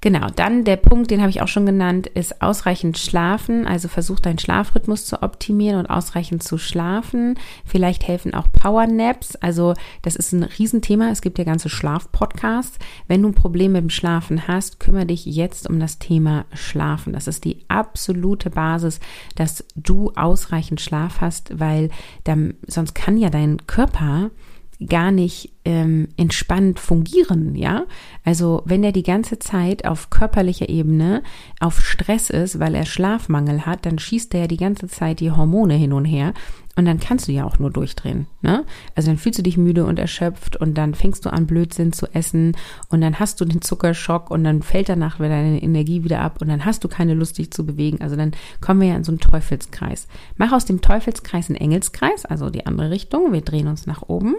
Genau, 0.00 0.28
dann 0.28 0.62
der 0.62 0.76
Punkt, 0.76 1.10
den 1.10 1.20
habe 1.20 1.30
ich 1.30 1.42
auch 1.42 1.48
schon 1.48 1.66
genannt, 1.66 2.06
ist 2.06 2.40
ausreichend 2.40 2.98
schlafen. 2.98 3.66
Also 3.66 3.88
versuch 3.88 4.20
deinen 4.20 4.38
Schlafrhythmus 4.38 5.06
zu 5.06 5.22
optimieren 5.22 5.76
und 5.76 5.86
ausreichend 5.86 6.44
zu 6.44 6.56
schlafen. 6.56 7.36
Vielleicht 7.64 8.06
helfen 8.06 8.32
auch 8.32 8.46
Powernaps. 8.52 9.34
Also 9.34 9.74
das 10.02 10.14
ist 10.14 10.32
ein 10.32 10.44
Riesenthema. 10.44 11.10
Es 11.10 11.20
gibt 11.20 11.36
ja 11.38 11.44
ganze 11.44 11.68
Schlafpodcasts. 11.68 12.78
Wenn 13.08 13.22
du 13.22 13.28
ein 13.28 13.34
Problem 13.34 13.72
mit 13.72 13.82
dem 13.82 13.90
Schlafen 13.90 14.46
hast, 14.46 14.78
kümmere 14.78 15.06
dich 15.06 15.26
jetzt 15.26 15.68
um 15.68 15.80
das 15.80 15.98
Thema 15.98 16.44
Schlafen. 16.54 17.12
Das 17.12 17.26
ist 17.26 17.44
die 17.44 17.64
absolute 17.66 18.50
Basis, 18.50 19.00
dass 19.34 19.64
du 19.74 20.12
ausreichend 20.14 20.80
Schlaf 20.80 21.20
hast, 21.20 21.58
weil 21.58 21.90
dann, 22.22 22.54
sonst 22.68 22.94
kann 22.94 23.16
ja 23.16 23.30
dein 23.30 23.66
Körper 23.66 24.30
gar 24.86 25.10
nicht 25.10 25.52
ähm, 25.64 26.08
entspannt 26.16 26.78
fungieren, 26.78 27.56
ja. 27.56 27.84
Also 28.24 28.62
wenn 28.64 28.84
er 28.84 28.92
die 28.92 29.02
ganze 29.02 29.38
Zeit 29.38 29.84
auf 29.84 30.10
körperlicher 30.10 30.68
Ebene 30.68 31.22
auf 31.58 31.80
Stress 31.80 32.30
ist, 32.30 32.60
weil 32.60 32.74
er 32.74 32.86
Schlafmangel 32.86 33.66
hat, 33.66 33.86
dann 33.86 33.98
schießt 33.98 34.34
er 34.34 34.42
ja 34.42 34.46
die 34.46 34.56
ganze 34.56 34.86
Zeit 34.86 35.20
die 35.20 35.32
Hormone 35.32 35.74
hin 35.74 35.92
und 35.92 36.04
her 36.04 36.32
und 36.78 36.84
dann 36.84 37.00
kannst 37.00 37.26
du 37.26 37.32
ja 37.32 37.44
auch 37.44 37.58
nur 37.58 37.72
durchdrehen. 37.72 38.28
Ne? 38.40 38.64
Also 38.94 39.10
dann 39.10 39.18
fühlst 39.18 39.40
du 39.40 39.42
dich 39.42 39.58
müde 39.58 39.84
und 39.84 39.98
erschöpft 39.98 40.54
und 40.54 40.78
dann 40.78 40.94
fängst 40.94 41.26
du 41.26 41.32
an 41.32 41.48
Blödsinn 41.48 41.92
zu 41.92 42.06
essen 42.14 42.56
und 42.88 43.00
dann 43.00 43.18
hast 43.18 43.40
du 43.40 43.44
den 43.44 43.62
Zuckerschock 43.62 44.30
und 44.30 44.44
dann 44.44 44.62
fällt 44.62 44.88
danach 44.88 45.18
wieder 45.18 45.30
deine 45.30 45.60
Energie 45.60 46.04
wieder 46.04 46.20
ab 46.20 46.40
und 46.40 46.46
dann 46.46 46.64
hast 46.64 46.84
du 46.84 46.88
keine 46.88 47.14
Lust, 47.14 47.36
dich 47.36 47.50
zu 47.50 47.66
bewegen. 47.66 48.00
Also 48.00 48.14
dann 48.14 48.30
kommen 48.60 48.80
wir 48.80 48.90
ja 48.90 48.94
in 48.94 49.02
so 49.02 49.10
einen 49.10 49.18
Teufelskreis. 49.18 50.06
Mach 50.36 50.52
aus 50.52 50.66
dem 50.66 50.80
Teufelskreis 50.80 51.48
einen 51.48 51.56
Engelskreis, 51.56 52.24
also 52.24 52.48
die 52.48 52.64
andere 52.64 52.92
Richtung. 52.92 53.32
Wir 53.32 53.40
drehen 53.40 53.66
uns 53.66 53.88
nach 53.88 54.02
oben 54.02 54.36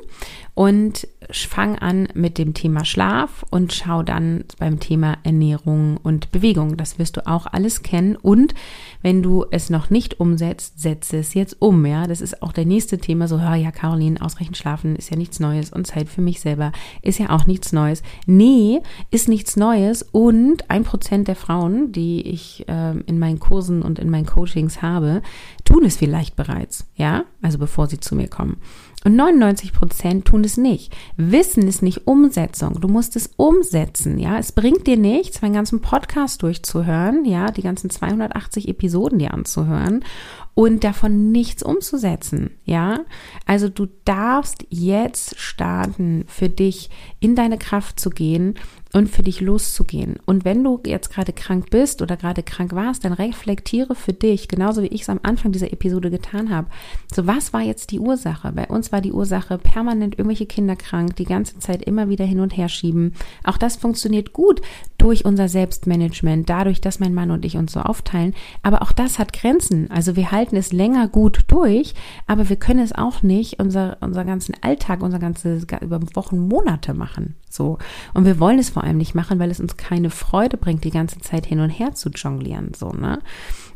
und 0.54 1.10
fang 1.30 1.78
an 1.78 2.08
mit 2.13 2.38
dem 2.38 2.54
Thema 2.54 2.86
Schlaf 2.86 3.45
und 3.49 3.73
schau 3.73 4.02
dann 4.02 4.45
beim 4.58 4.80
Thema 4.80 5.17
Ernährung 5.23 5.97
und 5.97 6.32
Bewegung. 6.32 6.78
Das 6.78 6.99
wirst 6.99 7.17
du 7.17 7.28
auch 7.28 7.47
alles 7.47 7.84
kennen 7.84 8.15
und 8.15 8.54
wenn 9.02 9.21
du 9.21 9.45
es 9.52 9.69
noch 9.69 9.89
nicht 9.89 10.19
umsetzt, 10.19 10.80
setze 10.80 11.17
es 11.17 11.34
jetzt 11.34 11.62
um. 11.62 11.86
Ja, 11.86 12.08
das 12.08 12.21
ist 12.21 12.28
auch 12.41 12.51
der 12.51 12.65
nächste 12.65 12.97
Thema. 12.97 13.27
So, 13.27 13.39
hör 13.39 13.55
ja, 13.55 13.71
Caroline, 13.71 14.21
ausreichend 14.21 14.57
schlafen 14.57 14.95
ist 14.95 15.09
ja 15.09 15.17
nichts 15.17 15.39
Neues 15.39 15.71
und 15.71 15.87
Zeit 15.87 16.09
für 16.09 16.21
mich 16.21 16.39
selber 16.39 16.71
ist 17.01 17.19
ja 17.19 17.29
auch 17.29 17.45
nichts 17.45 17.73
Neues. 17.73 18.03
Nee, 18.25 18.81
ist 19.11 19.29
nichts 19.29 19.55
Neues 19.55 20.03
und 20.03 20.69
ein 20.69 20.83
Prozent 20.83 21.27
der 21.27 21.35
Frauen, 21.35 21.91
die 21.91 22.21
ich 22.21 22.67
äh, 22.67 22.97
in 23.05 23.19
meinen 23.19 23.39
Kursen 23.39 23.81
und 23.81 23.99
in 23.99 24.09
meinen 24.09 24.25
Coachings 24.25 24.81
habe, 24.81 25.21
tun 25.65 25.85
es 25.85 25.97
vielleicht 25.97 26.35
bereits. 26.35 26.87
Ja, 26.95 27.23
also 27.41 27.57
bevor 27.57 27.87
sie 27.87 27.99
zu 27.99 28.15
mir 28.15 28.27
kommen. 28.27 28.57
Und 29.05 29.15
99 29.15 29.71
Prozent 29.71 30.25
tun 30.25 30.43
es 30.43 30.57
nicht. 30.57 30.93
Wissen 31.15 31.67
ist 31.67 31.81
nicht 31.81 32.05
Umsetzung. 32.05 32.81
Du 32.81 32.89
musst 32.89 33.15
es 33.15 33.31
umsetzen, 33.38 34.19
ja. 34.19 34.38
Es 34.38 34.51
bringt 34.51 34.88
dir 34.88 34.97
nichts, 34.97 35.41
meinen 35.41 35.53
ganzen 35.53 35.81
Podcast 35.81 36.43
durchzuhören, 36.43 37.23
ja, 37.23 37.49
die 37.51 37.62
ganzen 37.62 37.89
280 37.89 38.67
Episoden 38.67 39.19
dir 39.19 39.33
anzuhören 39.33 40.03
und 40.53 40.83
davon 40.83 41.31
nichts 41.31 41.63
umzusetzen, 41.63 42.51
ja. 42.65 43.05
Also 43.45 43.69
du 43.69 43.88
darfst 44.03 44.65
jetzt 44.69 45.39
starten, 45.39 46.25
für 46.27 46.49
dich 46.49 46.89
in 47.21 47.35
deine 47.35 47.57
Kraft 47.57 47.97
zu 47.97 48.09
gehen 48.09 48.55
und 48.93 49.10
für 49.10 49.21
dich 49.21 49.39
loszugehen. 49.41 50.17
Und 50.25 50.45
wenn 50.45 50.63
du 50.63 50.82
jetzt 50.86 51.12
gerade 51.12 51.32
krank 51.32 51.69
bist 51.69 52.02
oder 52.02 52.17
gerade 52.17 52.41
krank 52.41 52.73
warst, 52.73 53.06
dann 53.06 53.13
reflektiere 53.13 53.93
für 53.93 54.13
dich, 54.13 54.47
genauso 54.47 54.82
wie 54.82 54.88
ich 54.88 55.02
es 55.02 55.10
am 55.10 55.19
Anfang 55.21 55.52
dieser 55.52 55.71
Episode 55.71 56.10
getan 56.10 56.49
habe. 56.49 56.67
So, 57.13 57.28
was 57.28 57.54
war 57.54 57.62
jetzt 57.62 57.91
die 57.91 57.99
Ursache? 57.99 58.52
Bei 58.52 58.67
uns 58.67 58.91
war 58.91 59.02
die 59.02 59.12
Ursache 59.12 59.58
permanent 59.58 60.17
irgendwelche 60.17 60.47
Kinder 60.47 60.75
krank, 60.75 61.15
die 61.17 61.25
ganze 61.25 61.60
Zeit 61.60 61.84
immer 61.84 62.10
wieder 62.10 62.25
hin 62.25 62.39
und 62.39 62.58
her 62.58 62.69
schieben. 62.69 63.13
Auch 63.43 63.58
das 63.58 63.75
funktioniert 63.75 64.34
gut 64.34 64.62
durch 64.97 65.23
unser 65.23 65.47
Selbstmanagement, 65.47 66.49
dadurch, 66.49 66.82
dass 66.82 66.99
mein 66.99 67.13
Mann 67.13 67.32
und 67.32 67.45
ich 67.45 67.58
uns 67.58 67.71
so 67.71 67.82
aufteilen. 67.82 68.34
Aber 68.63 68.82
auch 68.82 68.91
das 68.91 69.19
hat 69.19 69.34
Grenzen. 69.34 69.89
Also 69.91 70.15
wir 70.15 70.32
halten 70.32 70.56
es 70.56 70.73
länger 70.73 71.08
gut 71.08 71.45
durch, 71.47 71.93
aber 72.28 72.49
wir 72.49 72.56
können 72.56 72.80
es 72.80 72.93
auch 72.93 73.21
nicht 73.21 73.60
unser, 73.60 73.97
unser 74.02 74.25
ganzen 74.25 74.56
Alltag, 74.62 75.02
unser 75.02 75.19
ganzes, 75.19 75.67
über 75.82 75.99
Wochen, 76.15 76.39
Monate 76.47 76.93
machen. 76.93 77.36
So. 77.49 77.78
Und 78.13 78.25
wir 78.25 78.39
wollen 78.39 78.60
es 78.60 78.69
vor 78.79 78.85
allem 78.85 78.97
nicht 78.97 79.13
machen, 79.13 79.39
weil 79.39 79.51
es 79.51 79.59
uns 79.59 79.75
keine 79.75 80.09
Freude 80.09 80.55
bringt, 80.55 80.85
die 80.85 80.89
ganze 80.89 81.19
Zeit 81.19 81.45
hin 81.45 81.59
und 81.59 81.69
her 81.69 81.95
zu 81.95 82.09
jonglieren, 82.11 82.71
so, 82.73 82.93
ne? 82.93 83.19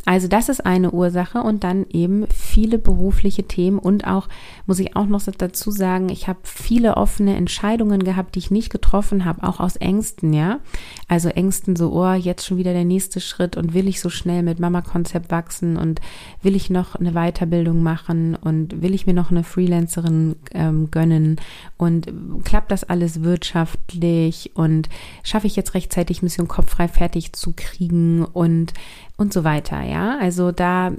Also 0.05 0.27
das 0.27 0.49
ist 0.49 0.65
eine 0.65 0.91
Ursache 0.91 1.41
und 1.41 1.63
dann 1.63 1.85
eben 1.89 2.25
viele 2.27 2.77
berufliche 2.77 3.43
Themen 3.43 3.79
und 3.79 4.05
auch, 4.05 4.27
muss 4.65 4.79
ich 4.79 4.97
auch 4.97 5.05
noch 5.05 5.21
dazu 5.23 5.71
sagen, 5.71 6.09
ich 6.09 6.27
habe 6.27 6.39
viele 6.43 6.97
offene 6.97 7.37
Entscheidungen 7.37 8.03
gehabt, 8.03 8.35
die 8.35 8.39
ich 8.39 8.51
nicht 8.51 8.69
getroffen 8.69 9.23
habe, 9.23 9.47
auch 9.47 9.61
aus 9.61 9.77
Ängsten, 9.77 10.33
ja. 10.33 10.59
Also 11.07 11.29
Ängsten 11.29 11.77
so, 11.77 11.93
oh, 11.93 12.13
jetzt 12.13 12.45
schon 12.45 12.57
wieder 12.57 12.73
der 12.73 12.83
nächste 12.83 13.21
Schritt 13.21 13.55
und 13.55 13.73
will 13.73 13.87
ich 13.87 14.01
so 14.01 14.09
schnell 14.09 14.43
mit 14.43 14.59
Mama-Konzept 14.59 15.31
wachsen 15.31 15.77
und 15.77 16.01
will 16.41 16.57
ich 16.57 16.69
noch 16.69 16.95
eine 16.95 17.13
Weiterbildung 17.13 17.81
machen 17.81 18.35
und 18.35 18.81
will 18.81 18.93
ich 18.93 19.05
mir 19.05 19.13
noch 19.13 19.31
eine 19.31 19.45
Freelancerin 19.45 20.35
ähm, 20.53 20.91
gönnen 20.91 21.37
und 21.77 22.11
klappt 22.43 22.71
das 22.71 22.83
alles 22.83 23.23
wirtschaftlich 23.23 24.51
und 24.55 24.89
schaffe 25.23 25.47
ich 25.47 25.55
jetzt 25.55 25.73
rechtzeitig 25.73 26.21
Mission 26.21 26.47
Kopf 26.47 26.69
frei 26.69 26.87
fertig 26.87 27.33
zu 27.33 27.53
kriegen 27.55 28.23
und 28.25 28.73
und 29.17 29.33
so 29.33 29.43
weiter, 29.43 29.81
ja. 29.81 30.17
Also 30.19 30.51
da 30.51 30.91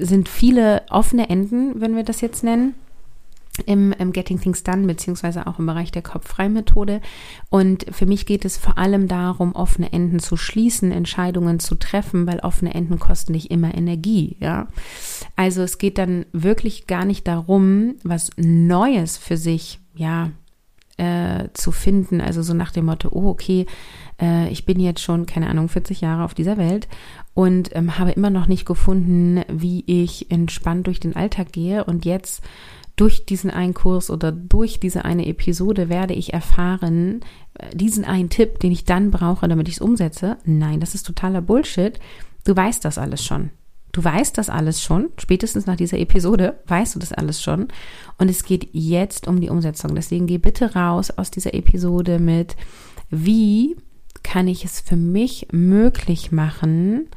sind 0.00 0.28
viele 0.28 0.82
offene 0.90 1.28
Enden, 1.28 1.80
wenn 1.80 1.96
wir 1.96 2.04
das 2.04 2.20
jetzt 2.20 2.44
nennen. 2.44 2.74
Im, 3.66 3.92
im 3.92 4.12
Getting 4.12 4.40
Things 4.40 4.64
Done, 4.64 4.84
beziehungsweise 4.84 5.46
auch 5.46 5.60
im 5.60 5.66
Bereich 5.66 5.92
der 5.92 6.02
Kopffrei-Methode. 6.02 7.00
Und 7.50 7.86
für 7.88 8.04
mich 8.04 8.26
geht 8.26 8.44
es 8.44 8.58
vor 8.58 8.78
allem 8.78 9.06
darum, 9.06 9.54
offene 9.54 9.92
Enden 9.92 10.18
zu 10.18 10.36
schließen, 10.36 10.90
Entscheidungen 10.90 11.60
zu 11.60 11.76
treffen, 11.76 12.26
weil 12.26 12.40
offene 12.40 12.74
Enden 12.74 12.98
kosten 12.98 13.30
nicht 13.30 13.52
immer 13.52 13.72
Energie, 13.72 14.36
ja. 14.40 14.66
Also 15.36 15.62
es 15.62 15.78
geht 15.78 15.98
dann 15.98 16.26
wirklich 16.32 16.88
gar 16.88 17.04
nicht 17.04 17.28
darum, 17.28 17.94
was 18.02 18.32
Neues 18.36 19.18
für 19.18 19.36
sich, 19.36 19.78
ja, 19.94 20.32
äh, 20.96 21.48
zu 21.54 21.72
finden. 21.72 22.20
Also 22.20 22.42
so 22.42 22.54
nach 22.54 22.70
dem 22.70 22.86
Motto, 22.86 23.08
oh, 23.12 23.28
okay, 23.28 23.66
äh, 24.20 24.48
ich 24.48 24.64
bin 24.64 24.80
jetzt 24.80 25.00
schon, 25.00 25.26
keine 25.26 25.48
Ahnung, 25.48 25.68
40 25.68 26.00
Jahre 26.00 26.24
auf 26.24 26.34
dieser 26.34 26.56
Welt 26.56 26.88
und 27.34 27.74
ähm, 27.74 27.98
habe 27.98 28.12
immer 28.12 28.30
noch 28.30 28.46
nicht 28.46 28.66
gefunden, 28.66 29.42
wie 29.48 29.84
ich 29.86 30.30
entspannt 30.30 30.86
durch 30.86 31.00
den 31.00 31.16
Alltag 31.16 31.52
gehe. 31.52 31.84
Und 31.84 32.04
jetzt 32.04 32.42
durch 32.96 33.26
diesen 33.26 33.50
einen 33.50 33.74
Kurs 33.74 34.10
oder 34.10 34.30
durch 34.30 34.78
diese 34.78 35.04
eine 35.04 35.26
Episode 35.26 35.88
werde 35.88 36.14
ich 36.14 36.32
erfahren, 36.32 37.20
äh, 37.54 37.74
diesen 37.74 38.04
einen 38.04 38.30
Tipp, 38.30 38.60
den 38.60 38.72
ich 38.72 38.84
dann 38.84 39.10
brauche, 39.10 39.48
damit 39.48 39.68
ich 39.68 39.74
es 39.74 39.80
umsetze. 39.80 40.38
Nein, 40.44 40.80
das 40.80 40.94
ist 40.94 41.06
totaler 41.06 41.40
Bullshit. 41.40 41.98
Du 42.44 42.54
weißt 42.54 42.84
das 42.84 42.98
alles 42.98 43.24
schon. 43.24 43.50
Du 43.94 44.02
weißt 44.02 44.36
das 44.36 44.50
alles 44.50 44.82
schon. 44.82 45.10
Spätestens 45.18 45.66
nach 45.66 45.76
dieser 45.76 45.98
Episode 45.98 46.58
weißt 46.66 46.96
du 46.96 46.98
das 46.98 47.12
alles 47.12 47.40
schon. 47.40 47.68
Und 48.18 48.28
es 48.28 48.42
geht 48.42 48.68
jetzt 48.72 49.28
um 49.28 49.40
die 49.40 49.50
Umsetzung. 49.50 49.94
Deswegen 49.94 50.26
geh 50.26 50.38
bitte 50.38 50.74
raus 50.74 51.12
aus 51.12 51.30
dieser 51.30 51.54
Episode 51.54 52.18
mit, 52.18 52.56
wie 53.08 53.76
kann 54.24 54.48
ich 54.48 54.64
es 54.64 54.80
für 54.80 54.96
mich 54.96 55.46
möglich 55.52 56.32
machen, 56.32 57.08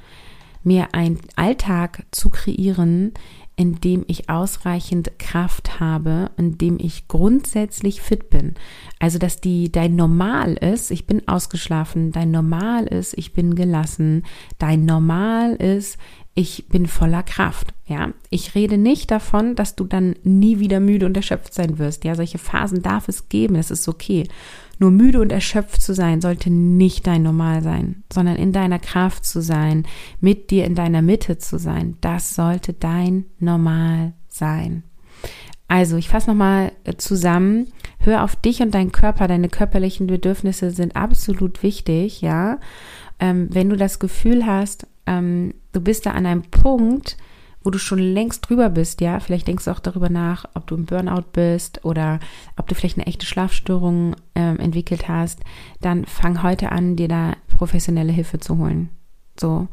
mir 0.61 0.93
einen 0.93 1.19
Alltag 1.35 2.05
zu 2.11 2.29
kreieren, 2.29 3.13
in 3.55 3.81
dem 3.81 4.05
ich 4.05 4.29
ausreichend 4.29 5.17
Kraft 5.17 5.79
habe, 5.79 6.29
in 6.37 6.59
dem 6.59 6.77
ich 6.79 7.07
grundsätzlich 7.07 8.01
fit 8.01 8.29
bin. 8.29 8.53
Also, 8.99 9.17
dass 9.17 9.41
die, 9.41 9.71
dein 9.71 9.95
Normal 9.95 10.53
ist, 10.53 10.91
ich 10.91 11.07
bin 11.07 11.27
ausgeschlafen, 11.27 12.11
dein 12.11 12.29
Normal 12.29 12.85
ist, 12.85 13.17
ich 13.17 13.33
bin 13.33 13.55
gelassen, 13.55 14.25
dein 14.59 14.85
Normal 14.85 15.55
ist, 15.55 15.97
ich 16.37 16.67
bin 16.69 16.85
voller 16.85 17.23
Kraft. 17.23 17.73
Ja, 17.87 18.13
ich 18.29 18.53
rede 18.53 18.77
nicht 18.77 19.09
davon, 19.09 19.55
dass 19.55 19.75
du 19.75 19.85
dann 19.85 20.13
nie 20.21 20.59
wieder 20.59 20.79
müde 20.79 21.07
und 21.07 21.17
erschöpft 21.17 21.51
sein 21.51 21.79
wirst. 21.79 22.03
Ja, 22.03 22.13
solche 22.13 22.37
Phasen 22.37 22.83
darf 22.83 23.07
es 23.07 23.27
geben, 23.27 23.55
das 23.55 23.71
ist 23.71 23.87
okay. 23.87 24.27
Nur 24.77 24.91
müde 24.91 25.19
und 25.19 25.31
erschöpft 25.31 25.81
zu 25.81 25.95
sein, 25.95 26.21
sollte 26.21 26.51
nicht 26.51 27.07
dein 27.07 27.23
Normal 27.23 27.63
sein, 27.63 28.03
sondern 28.13 28.35
in 28.35 28.51
deiner 28.51 28.77
Kraft 28.77 29.25
zu 29.25 29.41
sein, 29.41 29.87
mit 30.21 30.51
dir 30.51 30.65
in 30.65 30.75
deiner 30.75 31.01
Mitte 31.01 31.39
zu 31.39 31.57
sein. 31.57 31.97
Das 32.01 32.35
sollte 32.35 32.73
dein 32.73 33.25
Normal 33.39 34.13
sein. 34.27 34.83
Also, 35.67 35.97
ich 35.97 36.07
fasse 36.07 36.29
nochmal 36.29 36.71
äh, 36.83 36.97
zusammen. 36.97 37.65
Hör 37.97 38.23
auf 38.23 38.35
dich 38.35 38.61
und 38.61 38.75
deinen 38.75 38.91
Körper. 38.91 39.27
Deine 39.27 39.49
körperlichen 39.49 40.05
Bedürfnisse 40.05 40.69
sind 40.69 40.95
absolut 40.95 41.63
wichtig, 41.63 42.21
ja. 42.21 42.59
Ähm, 43.19 43.47
wenn 43.51 43.69
du 43.69 43.75
das 43.75 43.97
Gefühl 43.97 44.45
hast, 44.45 44.85
ähm, 45.07 45.53
du 45.71 45.81
bist 45.81 46.05
da 46.05 46.11
an 46.11 46.25
einem 46.25 46.43
Punkt, 46.43 47.17
wo 47.63 47.69
du 47.69 47.79
schon 47.79 47.99
längst 47.99 48.47
drüber 48.47 48.69
bist, 48.69 49.01
ja, 49.01 49.19
vielleicht 49.19 49.47
denkst 49.47 49.65
du 49.65 49.71
auch 49.71 49.79
darüber 49.79 50.09
nach, 50.09 50.45
ob 50.53 50.67
du 50.67 50.75
im 50.75 50.85
Burnout 50.85 51.25
bist 51.33 51.83
oder 51.83 52.19
ob 52.55 52.67
du 52.67 52.75
vielleicht 52.75 52.97
eine 52.97 53.07
echte 53.07 53.25
Schlafstörung 53.25 54.15
ähm, 54.35 54.59
entwickelt 54.59 55.09
hast, 55.09 55.41
dann 55.81 56.05
fang 56.05 56.43
heute 56.43 56.71
an, 56.71 56.95
dir 56.95 57.07
da 57.07 57.33
professionelle 57.47 58.13
Hilfe 58.13 58.39
zu 58.39 58.57
holen. 58.57 58.89
So, 59.39 59.67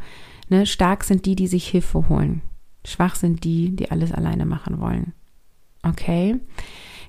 ne, 0.49 0.66
stark 0.66 1.05
sind 1.05 1.27
die, 1.27 1.37
die 1.37 1.47
sich 1.47 1.68
Hilfe 1.68 2.09
holen. 2.09 2.42
Schwach 2.85 3.14
sind 3.14 3.44
die, 3.44 3.77
die 3.77 3.90
alles 3.90 4.12
alleine 4.12 4.44
machen 4.44 4.81
wollen. 4.81 5.12
Okay? 5.83 6.40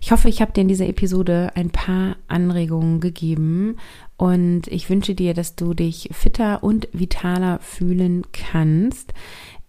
Ich 0.05 0.11
hoffe, 0.11 0.29
ich 0.29 0.39
habe 0.39 0.51
dir 0.51 0.61
in 0.61 0.67
dieser 0.67 0.87
Episode 0.87 1.51
ein 1.55 1.71
paar 1.71 2.17
Anregungen 2.27 2.99
gegeben. 2.99 3.77
Und 4.17 4.67
ich 4.67 4.87
wünsche 4.87 5.15
dir, 5.15 5.33
dass 5.33 5.55
du 5.55 5.73
dich 5.73 6.09
fitter 6.11 6.63
und 6.63 6.87
vitaler 6.93 7.57
fühlen 7.57 8.21
kannst 8.31 9.15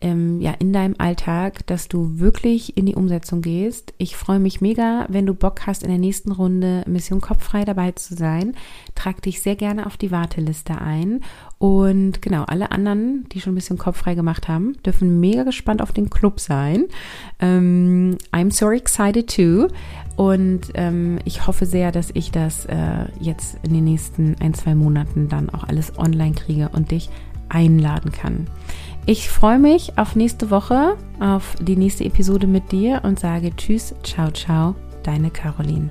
ähm, 0.06 0.40
ja, 0.40 0.52
in 0.60 0.72
deinem 0.72 0.94
Alltag, 0.98 1.66
dass 1.66 1.88
du 1.88 2.20
wirklich 2.20 2.76
in 2.76 2.86
die 2.86 2.94
Umsetzung 2.94 3.42
gehst. 3.42 3.92
Ich 3.98 4.16
freue 4.16 4.38
mich 4.38 4.60
mega, 4.60 5.06
wenn 5.08 5.26
du 5.26 5.34
Bock 5.34 5.66
hast, 5.66 5.82
in 5.82 5.88
der 5.88 5.98
nächsten 5.98 6.30
Runde 6.30 6.84
Mission 6.86 7.20
Kopffrei 7.20 7.64
dabei 7.64 7.90
zu 7.92 8.14
sein. 8.14 8.54
Trag 8.94 9.20
dich 9.22 9.42
sehr 9.42 9.56
gerne 9.56 9.86
auf 9.86 9.96
die 9.96 10.12
Warteliste 10.12 10.80
ein. 10.80 11.22
Und 11.58 12.22
genau, 12.22 12.44
alle 12.44 12.70
anderen, 12.70 13.26
die 13.32 13.40
schon 13.40 13.52
ein 13.52 13.56
bisschen 13.56 13.78
kopffrei 13.78 14.14
gemacht 14.14 14.46
haben, 14.46 14.76
dürfen 14.84 15.18
mega 15.18 15.42
gespannt 15.42 15.82
auf 15.82 15.90
den 15.90 16.08
Club 16.08 16.38
sein. 16.38 16.84
Ähm, 17.40 18.16
I'm 18.32 18.52
so 18.52 18.70
excited 18.70 19.28
too. 19.34 19.68
Und 20.16 20.68
ähm, 20.74 21.18
ich 21.24 21.46
hoffe 21.46 21.66
sehr, 21.66 21.90
dass 21.90 22.10
ich 22.14 22.30
das 22.30 22.64
äh, 22.66 23.06
jetzt 23.20 23.58
in 23.64 23.74
den 23.74 23.84
nächsten 23.84 24.36
ein, 24.40 24.54
zwei 24.54 24.74
Monaten 24.74 25.28
dann 25.28 25.50
auch 25.50 25.64
alles 25.64 25.98
online 25.98 26.34
kriege 26.34 26.70
und 26.72 26.92
dich 26.92 27.10
einladen 27.48 28.12
kann. 28.12 28.46
Ich 29.08 29.30
freue 29.30 29.60
mich 29.60 29.96
auf 29.96 30.16
nächste 30.16 30.50
Woche, 30.50 30.96
auf 31.20 31.54
die 31.60 31.76
nächste 31.76 32.04
Episode 32.04 32.48
mit 32.48 32.72
dir 32.72 33.02
und 33.04 33.20
sage 33.20 33.54
Tschüss, 33.54 33.94
ciao, 34.02 34.32
ciao, 34.32 34.74
deine 35.04 35.30
Caroline. 35.30 35.90